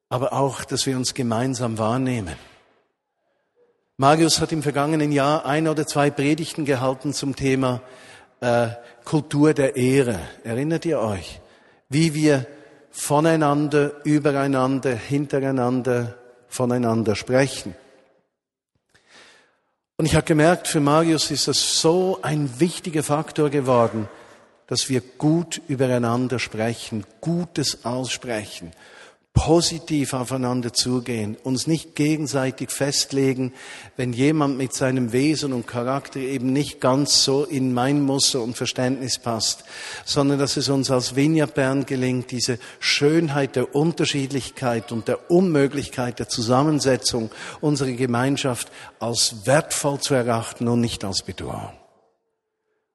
aber 0.08 0.34
auch, 0.34 0.64
dass 0.66 0.86
wir 0.86 0.96
uns 0.96 1.16
gemeinsam 1.16 1.80
wahrnehmen. 1.80 2.36
Marius 3.98 4.40
hat 4.40 4.52
im 4.52 4.62
vergangenen 4.62 5.12
Jahr 5.12 5.48
ein 5.48 5.68
oder 5.68 5.88
zwei 5.88 6.12
Predigten 6.12 6.64
gehalten 6.64 7.16
zum 7.16 7.36
Thema 7.36 7.82
äh, 8.40 8.68
Kultur 9.04 9.56
der 9.56 9.76
Ehre. 9.76 10.20
Erinnert 10.44 10.86
ihr 10.86 11.00
euch, 11.00 11.42
wie 11.90 12.14
wir 12.14 12.46
voneinander, 12.92 13.94
übereinander, 14.04 14.96
hintereinander, 14.96 16.18
voneinander 16.48 17.16
sprechen. 17.16 17.76
Und 19.98 20.06
ich 20.06 20.16
habe 20.16 20.26
gemerkt, 20.26 20.68
für 20.68 20.80
Marius 20.80 21.32
ist 21.32 21.48
das 21.48 21.80
so 21.80 22.20
ein 22.22 22.60
wichtiger 22.60 23.04
Faktor 23.04 23.50
geworden, 23.50 24.10
dass 24.68 24.90
wir 24.90 25.02
gut 25.02 25.62
übereinander 25.68 26.40
sprechen, 26.40 27.06
Gutes 27.20 27.86
aussprechen, 27.86 28.72
positiv 29.34 30.14
aufeinander 30.14 30.74
zugehen, 30.74 31.38
uns 31.42 31.66
nicht 31.66 31.96
gegenseitig 31.96 32.70
festlegen, 32.70 33.54
wenn 33.96 34.12
jemand 34.12 34.58
mit 34.58 34.74
seinem 34.74 35.14
Wesen 35.14 35.54
und 35.54 35.68
Charakter 35.68 36.20
eben 36.20 36.52
nicht 36.52 36.82
ganz 36.82 37.24
so 37.24 37.46
in 37.46 37.74
mein 37.74 38.02
Muster 38.02 38.42
und 38.42 38.58
Verständnis 38.58 39.20
passt, 39.20 39.64
sondern 40.04 40.38
dass 40.38 40.58
es 40.58 40.68
uns 40.68 40.92
als 40.92 41.16
Vineyard 41.16 41.54
Bern 41.54 41.86
gelingt, 41.86 42.32
diese 42.32 42.60
Schönheit 42.80 43.56
der 43.56 43.74
Unterschiedlichkeit 43.74 44.92
und 44.92 45.08
der 45.08 45.32
Unmöglichkeit 45.32 46.20
der 46.20 46.28
Zusammensetzung 46.28 47.32
unserer 47.62 47.92
Gemeinschaft 47.92 48.70
als 49.00 49.46
wertvoll 49.46 50.00
zu 50.02 50.14
erachten 50.14 50.68
und 50.68 50.82
nicht 50.82 51.06
als 51.06 51.24
Bedrohung. 51.24 51.72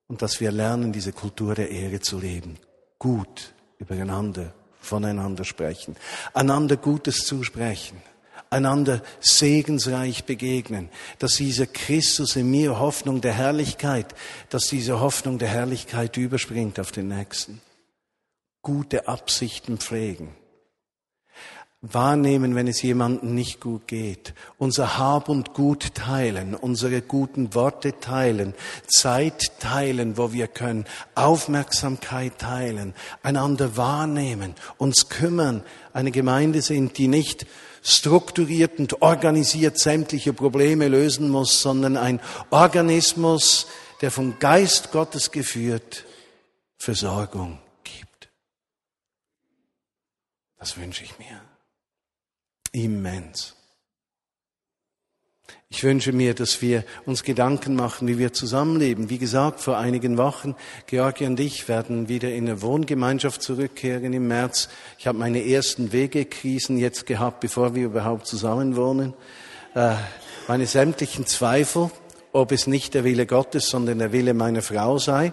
Und 0.07 0.21
dass 0.21 0.39
wir 0.41 0.53
lernen, 0.53 0.93
diese 0.93 1.13
Kultur 1.13 1.55
der 1.55 1.71
Ehre 1.71 2.01
zu 2.01 2.21
leben, 2.21 2.59
gut 2.99 3.55
übereinander 3.79 4.55
voneinander 4.87 5.45
sprechen, 5.45 5.97
einander 6.33 6.77
Gutes 6.77 7.27
zusprechen, 7.27 8.01
einander 8.49 9.03
segensreich 9.21 10.25
begegnen, 10.25 10.89
dass 11.19 11.37
dieser 11.37 11.67
Christus 11.67 12.37
in 12.37 12.51
mir 12.51 12.79
Hoffnung 12.79 13.21
der 13.21 13.33
Herrlichkeit, 13.35 14.15
dass 14.49 14.69
diese 14.69 15.01
Hoffnung 15.01 15.39
der 15.39 15.49
Herrlichkeit 15.49 16.17
überspringt 16.17 16.81
auf 16.81 16.93
den 16.93 17.09
Nächsten. 17.09 17.61
Gute 18.63 19.09
Absichten 19.09 19.79
pflegen 19.79 20.35
wahrnehmen, 21.93 22.55
wenn 22.55 22.69
es 22.69 22.83
jemandem 22.83 23.35
nicht 23.35 23.61
gut 23.61 23.87
geht, 23.87 24.35
unser 24.59 24.99
Hab 24.99 25.29
und 25.29 25.55
Gut 25.55 25.95
teilen, 25.95 26.55
unsere 26.55 27.03
guten 27.03 27.55
Worte 27.55 27.99
teilen, 28.01 28.55
Zeit 28.87 29.59
teilen, 29.61 30.17
wo 30.17 30.33
wir 30.33 30.49
können, 30.49 30.85
Aufmerksamkeit 31.15 32.39
teilen, 32.39 32.95
einander 33.23 33.77
wahrnehmen, 33.77 34.55
uns 34.79 35.09
kümmern, 35.09 35.63
eine 35.93 36.11
Gemeinde 36.11 36.63
sind, 36.63 36.99
die 36.99 37.09
nicht 37.09 37.47
strukturiert 37.83 38.79
und 38.79 39.01
organisiert 39.03 39.79
sämtliche 39.79 40.33
Probleme 40.33 40.89
lösen 40.89 41.31
muss, 41.31 41.63
sondern 41.63 41.97
ein 41.97 42.21
Organismus, 42.51 43.67
der 44.01 44.11
vom 44.11 44.39
Geist 44.39 44.91
Gottes 44.93 45.31
geführt 45.31 46.05
Versorgung 46.79 47.59
gibt. 47.85 48.29
Das 50.59 50.77
wünsche 50.77 51.05
ich 51.05 51.19
mir 51.19 51.41
immens. 52.77 53.55
Ich 55.69 55.83
wünsche 55.83 56.13
mir, 56.13 56.35
dass 56.35 56.63
wir 56.63 56.85
uns 57.07 57.25
Gedanken 57.25 57.75
machen, 57.75 58.07
wie 58.07 58.19
wir 58.19 58.33
zusammenleben. 58.33 59.11
Wie 59.11 59.19
gesagt, 59.19 59.61
vor 59.61 59.79
einigen 59.79 60.17
Wochen, 60.17 60.55
Georgi 60.87 61.27
und 61.27 61.41
ich 61.41 61.69
werden 61.69 62.09
wieder 62.09 62.31
in 62.31 62.47
eine 62.47 62.63
Wohngemeinschaft 62.63 63.43
zurückkehren 63.43 64.13
im 64.13 64.29
März. 64.29 64.69
Ich 64.99 65.07
habe 65.07 65.19
meine 65.19 65.45
ersten 65.45 65.93
Wegekrisen 65.93 66.79
jetzt 66.79 67.07
gehabt, 67.07 67.41
bevor 67.41 67.75
wir 67.75 67.87
überhaupt 67.87 68.27
zusammen 68.27 68.77
wohnen. 68.77 69.15
Äh, 69.75 69.95
meine 70.47 70.67
sämtlichen 70.67 71.27
Zweifel, 71.27 71.91
ob 72.33 72.53
es 72.53 72.67
nicht 72.67 72.95
der 72.95 73.05
Wille 73.05 73.27
Gottes, 73.27 73.69
sondern 73.69 73.99
der 73.99 74.13
Wille 74.13 74.35
meiner 74.35 74.63
Frau 74.63 74.99
sei. 74.99 75.33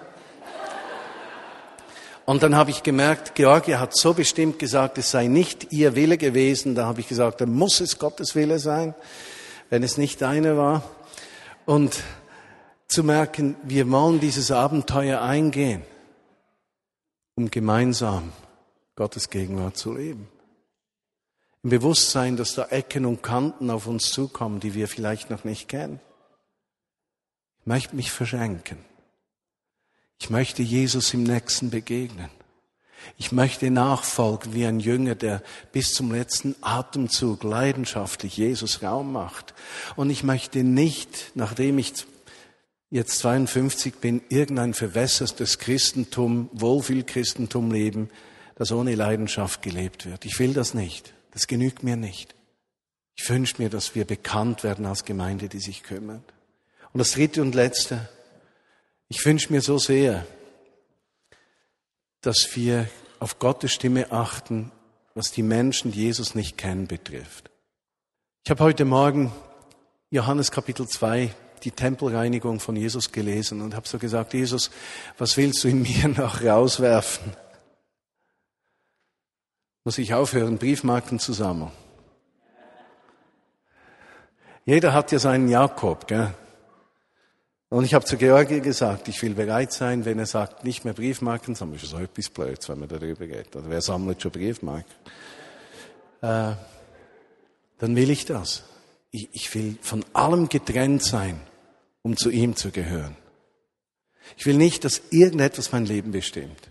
Und 2.25 2.41
dann 2.41 2.55
habe 2.55 2.71
ich 2.71 2.83
gemerkt, 2.83 3.35
Georgia 3.35 3.79
hat 3.79 3.95
so 3.95 4.13
bestimmt 4.13 4.57
gesagt, 4.57 4.97
es 4.97 5.11
sei 5.11 5.27
nicht 5.27 5.73
ihr 5.73 5.95
Wille 5.95 6.17
gewesen. 6.17 6.73
Da 6.73 6.85
habe 6.85 7.01
ich 7.01 7.09
gesagt, 7.09 7.41
dann 7.41 7.53
muss 7.53 7.81
es 7.81 7.99
Gottes 7.99 8.35
Wille 8.35 8.59
sein, 8.59 8.95
wenn 9.69 9.83
es 9.83 9.97
nicht 9.97 10.21
deine 10.21 10.57
war. 10.57 10.83
Und 11.65 12.01
zu 12.87 13.03
merken, 13.03 13.55
wir 13.63 13.89
wollen 13.89 14.19
dieses 14.19 14.51
Abenteuer 14.51 15.21
eingehen, 15.21 15.81
um 17.35 17.51
gemeinsam 17.51 18.31
Gottes 18.95 19.29
Gegenwart 19.29 19.75
zu 19.75 19.93
leben. 19.93 20.29
Im 21.63 21.71
Bewusstsein, 21.71 22.37
dass 22.37 22.55
da 22.55 22.65
Ecken 22.65 23.05
und 23.05 23.23
Kanten 23.23 23.69
auf 23.69 23.87
uns 23.87 24.11
zukommen, 24.11 24.59
die 24.59 24.75
wir 24.75 24.87
vielleicht 24.87 25.29
noch 25.29 25.43
nicht 25.43 25.67
kennen. 25.67 25.99
Ich 27.61 27.65
möchte 27.65 27.95
mich 27.95 28.11
verschenken. 28.11 28.77
Ich 30.23 30.29
möchte 30.29 30.63
Jesus 30.63 31.13
im 31.13 31.23
Nächsten 31.23 31.69
begegnen. 31.69 32.29
Ich 33.17 33.33
möchte 33.33 33.69
nachfolgen 33.69 34.53
wie 34.53 34.65
ein 34.65 34.79
Jünger, 34.79 35.15
der 35.15 35.43
bis 35.73 35.93
zum 35.93 36.13
letzten 36.13 36.55
Atemzug 36.61 37.43
leidenschaftlich 37.43 38.37
Jesus 38.37 38.81
Raum 38.81 39.11
macht. 39.11 39.53
Und 39.97 40.09
ich 40.09 40.23
möchte 40.23 40.63
nicht, 40.63 41.33
nachdem 41.35 41.77
ich 41.77 42.05
jetzt 42.89 43.19
52 43.19 43.95
bin, 43.95 44.21
irgendein 44.29 44.73
verwässertes 44.73 45.59
Christentum, 45.59 46.49
Wohlfühlchristentum 46.53 47.69
leben, 47.69 48.09
das 48.55 48.71
ohne 48.71 48.95
Leidenschaft 48.95 49.61
gelebt 49.61 50.05
wird. 50.05 50.23
Ich 50.23 50.39
will 50.39 50.53
das 50.53 50.73
nicht. 50.73 51.13
Das 51.31 51.47
genügt 51.47 51.83
mir 51.83 51.97
nicht. 51.97 52.33
Ich 53.17 53.29
wünsche 53.29 53.61
mir, 53.61 53.69
dass 53.69 53.93
wir 53.93 54.05
bekannt 54.05 54.63
werden 54.63 54.85
als 54.85 55.03
Gemeinde, 55.03 55.49
die 55.49 55.59
sich 55.59 55.83
kümmert. 55.83 56.23
Und 56.93 56.99
das 56.99 57.11
dritte 57.11 57.41
und 57.41 57.55
letzte, 57.55 58.07
ich 59.15 59.23
wünsche 59.27 59.53
mir 59.53 59.61
so 59.61 59.77
sehr, 59.77 60.25
dass 62.21 62.55
wir 62.55 62.89
auf 63.19 63.37
Gottes 63.37 63.71
Stimme 63.71 64.11
achten, 64.11 64.71
was 65.13 65.31
die 65.31 65.43
Menschen, 65.43 65.91
die 65.91 66.01
Jesus 66.01 66.33
nicht 66.33 66.57
kennen, 66.57 66.87
betrifft. 66.87 67.51
Ich 68.43 68.49
habe 68.49 68.63
heute 68.63 68.85
Morgen 68.85 69.31
Johannes 70.09 70.49
Kapitel 70.49 70.87
2, 70.87 71.31
die 71.61 71.69
Tempelreinigung 71.69 72.59
von 72.59 72.75
Jesus 72.75 73.11
gelesen 73.11 73.61
und 73.61 73.75
habe 73.75 73.87
so 73.87 73.99
gesagt, 73.99 74.33
Jesus, 74.33 74.71
was 75.19 75.37
willst 75.37 75.63
du 75.63 75.67
in 75.67 75.83
mir 75.83 76.07
noch 76.17 76.43
rauswerfen? 76.43 77.33
Muss 79.83 79.99
ich 79.99 80.15
aufhören, 80.15 80.57
Briefmarken 80.57 81.19
zu 81.19 81.33
sammeln? 81.33 81.71
Jeder 84.65 84.91
hat 84.91 85.11
ja 85.11 85.19
seinen 85.19 85.49
Jakob, 85.49 86.07
gell? 86.07 86.33
Und 87.73 87.85
ich 87.85 87.95
habe 87.95 88.05
zu 88.05 88.17
Georgi 88.17 88.61
gesagt, 88.61 89.07
ich 89.07 89.19
will 89.23 89.33
bereit 89.33 89.73
sein, 89.73 90.05
wenn 90.05 90.19
er 90.19 90.27
sagt, 90.27 90.63
nicht 90.63 90.85
mehr 90.85 90.93
Briefmarken 90.93 91.55
sammeln, 91.55 91.79
ist 91.81 91.89
so 91.89 91.97
etwas 91.97 92.29
Blöds, 92.29 92.69
wenn 92.69 92.77
man 92.77 92.87
darüber 92.87 93.25
geht. 93.25 93.55
Oder 93.55 93.67
wer 93.67 93.81
sammelt 93.81 94.21
schon 94.21 94.31
Briefmarken? 94.31 94.93
Äh, 96.21 96.51
dann 97.79 97.95
will 97.95 98.11
ich 98.11 98.25
das. 98.25 98.61
Ich, 99.09 99.27
ich 99.33 99.55
will 99.55 99.79
von 99.81 100.05
allem 100.13 100.49
getrennt 100.49 101.01
sein, 101.01 101.41
um 102.03 102.15
zu 102.15 102.29
ihm 102.29 102.55
zu 102.55 102.69
gehören. 102.69 103.17
Ich 104.37 104.45
will 104.45 104.57
nicht, 104.57 104.85
dass 104.85 105.01
irgendetwas 105.09 105.71
mein 105.71 105.87
Leben 105.87 106.11
bestimmt, 106.11 106.69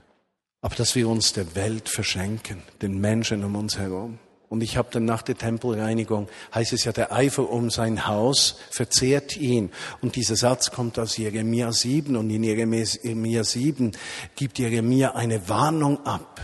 aber 0.61 0.77
dass 0.77 0.95
wir 0.95 1.09
uns 1.09 1.33
der 1.33 1.57
Welt 1.57 1.89
verschenken, 1.89 2.63
den 2.81 3.01
Menschen 3.01 3.43
um 3.43 3.57
uns 3.57 3.77
herum. 3.77 4.21
Und 4.53 4.63
ich 4.63 4.77
habe 4.77 4.89
dann 4.91 5.07
nach 5.07 5.23
der 5.23 5.39
Tempelreinigung, 5.39 6.29
heißt 6.55 6.75
es 6.75 6.85
ja, 6.85 6.93
der 6.93 7.11
Eifer 7.11 7.49
um 7.49 7.71
sein 7.71 8.07
Haus 8.07 8.57
verzehrt 8.71 9.35
ihn. 9.39 9.71
Und 10.03 10.15
dieser 10.15 10.37
Satz 10.37 10.71
kommt 10.71 10.99
aus 10.99 11.17
Jeremia 11.17 11.73
7 11.73 12.17
und 12.17 12.29
in 12.29 12.43
Jeremia 12.45 13.45
7 13.45 13.93
gibt 14.37 14.59
Jeremia 14.59 15.13
eine 15.13 15.49
Warnung 15.49 16.05
ab. 16.05 16.39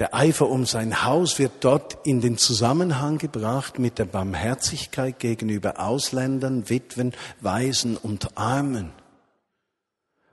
Der 0.00 0.12
Eifer 0.12 0.48
um 0.48 0.66
sein 0.66 1.04
Haus 1.04 1.38
wird 1.38 1.52
dort 1.60 2.04
in 2.04 2.20
den 2.20 2.36
Zusammenhang 2.36 3.18
gebracht 3.18 3.78
mit 3.78 4.00
der 4.00 4.06
Barmherzigkeit 4.06 5.20
gegenüber 5.20 5.78
Ausländern, 5.78 6.68
Witwen, 6.68 7.12
Waisen 7.40 7.96
und 7.96 8.36
Armen. 8.36 8.90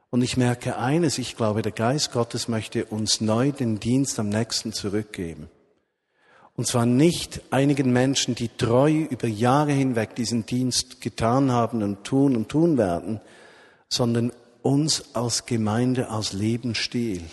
Und 0.09 0.23
ich 0.23 0.35
merke 0.35 0.79
eines, 0.79 1.19
ich 1.19 1.37
glaube, 1.37 1.61
der 1.61 1.73
Geist 1.73 2.11
Gottes 2.11 2.47
möchte 2.47 2.85
uns 2.85 3.21
neu 3.21 3.51
den 3.51 3.79
Dienst 3.79 4.19
am 4.19 4.29
nächsten 4.29 4.73
zurückgeben. 4.73 5.47
Und 6.61 6.67
zwar 6.67 6.85
nicht 6.85 7.41
einigen 7.49 7.91
Menschen, 7.91 8.35
die 8.35 8.47
treu 8.47 8.91
über 8.91 9.27
Jahre 9.27 9.71
hinweg 9.71 10.13
diesen 10.13 10.45
Dienst 10.45 11.01
getan 11.01 11.51
haben 11.51 11.81
und 11.81 12.03
tun 12.03 12.35
und 12.35 12.49
tun 12.49 12.77
werden, 12.77 13.19
sondern 13.89 14.31
uns 14.61 15.15
als 15.15 15.47
Gemeinde, 15.47 16.09
als 16.09 16.33
Lebensstil. 16.33 17.23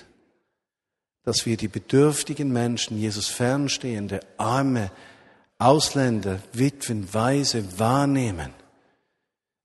Dass 1.24 1.44
wir 1.44 1.58
die 1.58 1.68
bedürftigen 1.68 2.50
Menschen, 2.50 2.96
Jesus 2.96 3.28
fernstehende, 3.28 4.20
arme, 4.38 4.90
Ausländer, 5.58 6.38
Witwen, 6.54 7.12
Weise 7.12 7.78
wahrnehmen. 7.78 8.54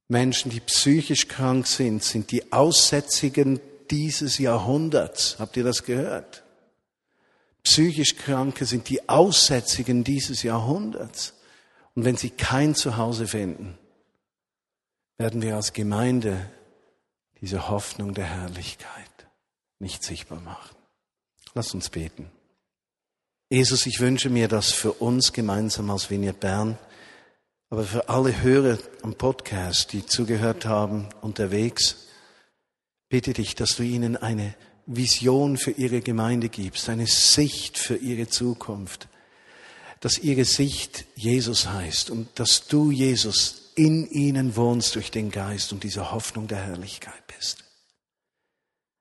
Menschen, 0.10 0.52
die 0.52 0.60
psychisch 0.60 1.30
krank 1.30 1.68
sind, 1.68 2.04
sind 2.04 2.34
die 2.34 2.52
Aussätzigen 2.52 3.62
dieses 3.90 4.40
Jahrhunderts. 4.40 5.38
Habt 5.40 5.56
ihr 5.56 5.64
das 5.64 5.86
gehört? 5.86 6.43
Psychisch 7.64 8.16
Kranke 8.18 8.66
sind 8.66 8.90
die 8.90 9.08
Aussätzigen 9.08 10.04
dieses 10.04 10.44
Jahrhunderts. 10.44 11.34
Und 11.96 12.06
wenn 12.06 12.18
sie 12.18 12.30
kein 12.30 12.76
Zuhause 12.76 13.28
finden, 13.28 13.78
werden 15.18 15.42
wir 15.42 15.56
als 15.56 15.74
Gemeinde 15.74 16.50
diese 17.40 17.70
Hoffnung 17.70 18.14
der 18.14 18.26
Herrlichkeit 18.26 19.28
nicht 19.80 20.04
sichtbar 20.04 20.40
machen. 20.42 20.76
Lass 21.54 21.74
uns 21.74 21.90
beten. 21.90 22.32
Jesus, 23.50 23.86
ich 23.86 24.00
wünsche 24.00 24.30
mir 24.30 24.48
das 24.48 24.72
für 24.72 24.94
uns 24.94 25.32
gemeinsam 25.32 25.92
als 25.92 26.10
Vineyard 26.10 26.40
Bern, 26.40 26.78
aber 27.70 27.84
für 27.84 28.10
alle 28.10 28.42
Hörer 28.42 28.80
am 29.04 29.14
Podcast, 29.14 29.94
die 29.94 30.06
zugehört 30.06 30.66
haben, 30.66 31.10
unterwegs, 31.22 32.08
bitte 33.10 33.34
dich, 33.34 33.56
dass 33.56 33.76
du 33.76 33.84
ihnen 33.84 34.18
eine 34.18 34.56
Vision 34.86 35.58
für 35.58 35.72
ihre 35.72 36.02
Gemeinde 36.02 36.50
gibst, 36.50 36.90
eine 36.90 37.08
Sicht 37.08 37.78
für 37.78 37.96
ihre 37.96 38.28
Zukunft, 38.28 39.08
dass 40.02 40.18
ihre 40.18 40.46
Sicht 40.46 41.06
Jesus 41.16 41.70
heißt 41.70 42.10
und 42.10 42.28
dass 42.36 42.68
du, 42.68 42.92
Jesus, 42.92 43.72
in 43.76 44.08
ihnen 44.10 44.56
wohnst 44.56 44.96
durch 44.96 45.10
den 45.10 45.32
Geist 45.32 45.72
und 45.72 45.84
diese 45.84 46.12
Hoffnung 46.12 46.48
der 46.48 46.60
Herrlichkeit 46.60 47.26
bist. 47.28 47.64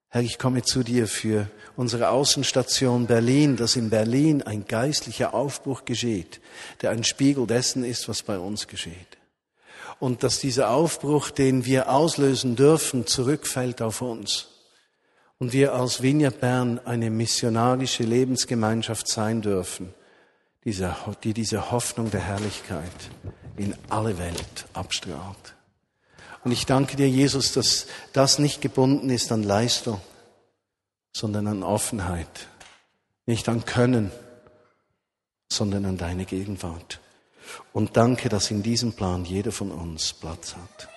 Herr, 0.09 0.23
ich 0.23 0.39
komme 0.39 0.63
zu 0.63 0.83
dir 0.83 1.09
für 1.09 1.51
unsere 1.75 2.11
Außenstation 2.11 3.07
Berlin, 3.07 3.57
dass 3.57 3.77
in 3.77 3.91
Berlin 3.91 4.43
ein 4.43 4.67
geistlicher 4.67 5.35
Aufbruch 5.35 5.85
geschieht, 5.85 6.41
der 6.83 6.91
ein 6.91 7.03
Spiegel 7.03 7.47
dessen 7.47 7.83
ist, 7.83 8.09
was 8.09 8.23
bei 8.23 8.39
uns 8.39 8.69
geschieht. 8.69 9.19
Und 9.99 10.23
dass 10.23 10.39
dieser 10.39 10.71
Aufbruch, 10.71 11.31
den 11.31 11.65
wir 11.65 11.91
auslösen 11.91 12.57
dürfen, 12.57 13.07
zurückfällt 13.07 13.83
auf 13.83 14.03
uns 14.03 14.52
und 15.39 15.53
wir 15.53 15.75
als 15.75 16.03
Vineyard 16.03 16.41
Bern 16.41 16.81
eine 16.85 17.11
missionarische 17.11 18.05
Lebensgemeinschaft 18.05 19.09
sein 19.09 19.43
dürfen, 19.43 19.93
die 20.65 21.35
diese 21.35 21.71
Hoffnung 21.73 22.11
der 22.11 22.21
Herrlichkeit 22.21 23.11
in 23.57 23.75
alle 23.89 24.19
Welt 24.19 24.67
abstrahlt. 24.73 25.55
Und 26.45 26.53
ich 26.53 26.67
danke 26.67 26.97
dir, 26.97 27.09
Jesus, 27.09 27.53
dass 27.53 27.87
das 28.13 28.39
nicht 28.39 28.61
gebunden 28.61 29.11
ist 29.11 29.31
an 29.33 29.43
Leistung, 29.43 30.01
sondern 31.13 31.47
an 31.47 31.63
Offenheit, 31.63 32.49
nicht 33.27 33.49
an 33.49 33.65
Können, 33.65 34.11
sondern 35.53 35.85
an 35.85 35.99
deine 35.99 36.25
Gegenwart. 36.25 37.01
Und 37.73 37.97
danke, 37.97 38.29
dass 38.29 38.51
in 38.51 38.63
diesem 38.63 38.95
Plan 38.95 39.25
jeder 39.25 39.53
von 39.53 39.71
uns 39.71 40.13
Platz 40.13 40.57
hat. 40.57 40.92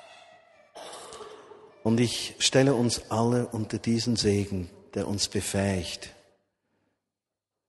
Und 1.86 2.00
ich 2.00 2.34
stelle 2.40 2.74
uns 2.74 3.12
alle 3.12 3.46
unter 3.46 3.78
diesen 3.78 4.16
Segen, 4.16 4.72
der 4.96 5.08
uns 5.08 5.28
befähigt, 5.28 6.10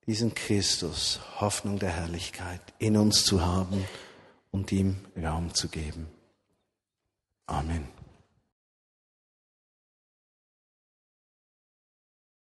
diesen 0.06 0.32
Christus, 0.34 1.20
Hoffnung 1.38 1.78
der 1.78 1.90
Herrlichkeit, 1.90 2.62
in 2.78 2.96
uns 2.96 3.26
zu 3.26 3.44
haben 3.44 3.84
und 4.50 4.72
ihm 4.72 4.96
Raum 5.22 5.52
zu 5.52 5.68
geben. 5.68 6.08
Amen. 7.44 7.95